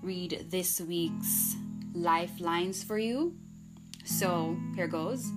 read 0.01 0.47
this 0.49 0.81
week's 0.81 1.55
lifelines 1.93 2.83
for 2.83 2.97
you. 2.97 3.35
So 4.05 4.57
here 4.75 4.87
goes. 4.87 5.31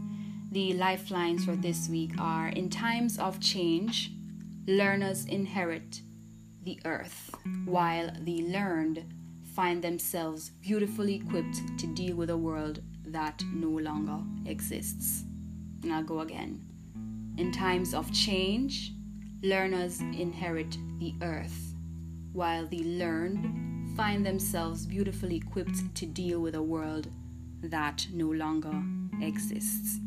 The 0.56 0.72
lifelines 0.72 1.44
for 1.44 1.54
this 1.54 1.86
week 1.90 2.12
are 2.18 2.48
In 2.48 2.70
times 2.70 3.18
of 3.18 3.38
change, 3.40 4.12
learners 4.66 5.26
inherit 5.26 6.00
the 6.62 6.80
earth, 6.86 7.30
while 7.66 8.10
the 8.22 8.40
learned 8.40 9.04
find 9.54 9.84
themselves 9.84 10.52
beautifully 10.62 11.16
equipped 11.16 11.60
to 11.78 11.86
deal 11.88 12.16
with 12.16 12.30
a 12.30 12.38
world 12.38 12.80
that 13.04 13.42
no 13.52 13.68
longer 13.68 14.18
exists. 14.50 15.24
And 15.82 15.92
I'll 15.92 16.02
go 16.02 16.20
again. 16.20 16.64
In 17.36 17.52
times 17.52 17.92
of 17.92 18.10
change, 18.14 18.94
learners 19.42 20.00
inherit 20.00 20.78
the 20.98 21.14
earth, 21.20 21.74
while 22.32 22.66
the 22.66 22.82
learned 22.82 23.94
find 23.94 24.24
themselves 24.24 24.86
beautifully 24.86 25.36
equipped 25.36 25.94
to 25.96 26.06
deal 26.06 26.40
with 26.40 26.54
a 26.54 26.62
world 26.62 27.08
that 27.60 28.06
no 28.10 28.30
longer 28.30 28.72
exists. 29.20 30.00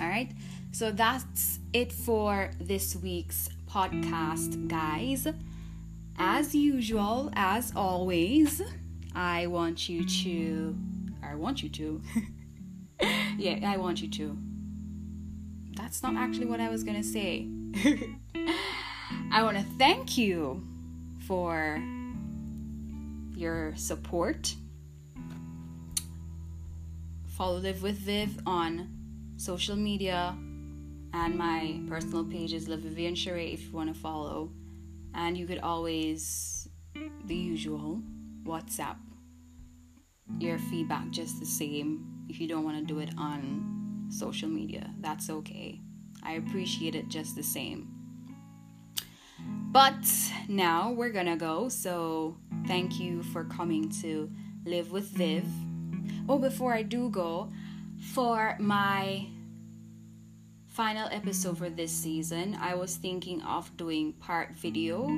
All 0.00 0.08
right, 0.08 0.30
so 0.70 0.92
that's 0.92 1.58
it 1.72 1.92
for 1.92 2.50
this 2.60 2.94
week's 2.94 3.48
podcast, 3.68 4.68
guys. 4.68 5.26
As 6.16 6.54
usual, 6.54 7.32
as 7.34 7.72
always, 7.74 8.62
I 9.12 9.48
want 9.48 9.88
you 9.88 10.04
to, 10.06 10.76
I 11.20 11.34
want 11.34 11.64
you 11.64 11.68
to, 11.70 12.00
yeah, 13.38 13.58
I 13.68 13.76
want 13.76 14.00
you 14.00 14.08
to. 14.08 14.38
That's 15.74 16.00
not 16.00 16.14
actually 16.14 16.46
what 16.46 16.60
I 16.60 16.68
was 16.68 16.84
gonna 16.84 17.02
say. 17.02 17.48
I 19.32 19.42
want 19.42 19.56
to 19.56 19.64
thank 19.78 20.16
you 20.16 20.64
for 21.26 21.82
your 23.34 23.74
support. 23.74 24.54
Follow 27.26 27.58
Live 27.58 27.82
with 27.82 27.96
Viv 27.98 28.38
on 28.46 28.97
social 29.38 29.76
media 29.76 30.36
and 31.14 31.36
my 31.36 31.80
personal 31.88 32.24
page 32.24 32.52
is 32.52 32.68
Live 32.68 32.80
Vivian 32.80 33.14
Sheree 33.14 33.54
if 33.54 33.66
you 33.66 33.72
want 33.72 33.94
to 33.94 33.98
follow. 33.98 34.50
And 35.14 35.38
you 35.38 35.46
could 35.46 35.60
always, 35.60 36.68
the 37.24 37.34
usual, 37.34 38.02
WhatsApp 38.44 38.96
your 40.38 40.58
feedback 40.58 41.08
just 41.10 41.40
the 41.40 41.46
same 41.46 42.26
if 42.28 42.38
you 42.40 42.46
don't 42.46 42.64
want 42.64 42.76
to 42.76 42.84
do 42.84 42.98
it 43.00 43.10
on 43.16 44.06
social 44.10 44.48
media. 44.48 44.92
That's 45.00 45.30
okay. 45.30 45.80
I 46.22 46.32
appreciate 46.32 46.94
it 46.94 47.08
just 47.08 47.34
the 47.34 47.42
same. 47.42 47.88
But 49.70 50.06
now 50.48 50.92
we're 50.92 51.10
gonna 51.10 51.36
go. 51.36 51.68
So 51.68 52.36
thank 52.66 53.00
you 53.00 53.22
for 53.22 53.44
coming 53.44 53.88
to 54.02 54.30
live 54.64 54.90
with 54.90 55.08
Viv. 55.10 55.44
Oh, 56.28 56.38
before 56.38 56.74
I 56.74 56.82
do 56.82 57.08
go, 57.08 57.50
for 58.00 58.56
my 58.58 59.26
final 60.66 61.08
episode 61.10 61.58
for 61.58 61.70
this 61.70 61.92
season, 61.92 62.56
I 62.60 62.74
was 62.74 62.96
thinking 62.96 63.42
of 63.42 63.74
doing 63.76 64.12
part 64.14 64.54
video, 64.54 65.08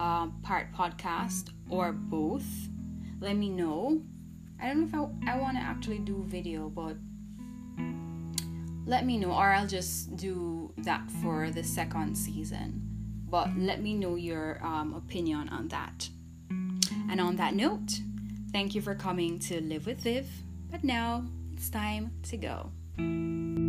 uh, 0.00 0.28
part 0.42 0.72
podcast, 0.72 1.50
or 1.68 1.92
both. 1.92 2.46
Let 3.20 3.36
me 3.36 3.50
know. 3.50 4.02
I 4.60 4.68
don't 4.68 4.80
know 4.80 5.08
if 5.08 5.28
I, 5.28 5.34
I 5.34 5.38
want 5.38 5.56
to 5.56 5.62
actually 5.62 5.98
do 5.98 6.24
video, 6.26 6.68
but 6.68 6.96
let 8.86 9.04
me 9.04 9.18
know, 9.18 9.32
or 9.32 9.50
I'll 9.50 9.66
just 9.66 10.16
do 10.16 10.72
that 10.78 11.10
for 11.22 11.50
the 11.50 11.62
second 11.62 12.16
season 12.16 12.88
but 13.30 13.50
let 13.56 13.82
me 13.82 13.94
know 13.94 14.16
your 14.16 14.58
um, 14.64 14.94
opinion 14.94 15.48
on 15.50 15.68
that. 15.68 16.08
And 17.10 17.20
on 17.20 17.36
that 17.36 17.54
note, 17.54 18.00
thank 18.52 18.74
you 18.74 18.80
for 18.80 18.94
coming 18.94 19.38
to 19.40 19.60
Live 19.60 19.86
with 19.86 20.00
Viv. 20.00 20.26
But 20.70 20.84
now 20.84 21.24
it's 21.58 21.70
time 21.70 22.12
to 22.22 22.36
go. 22.36 23.67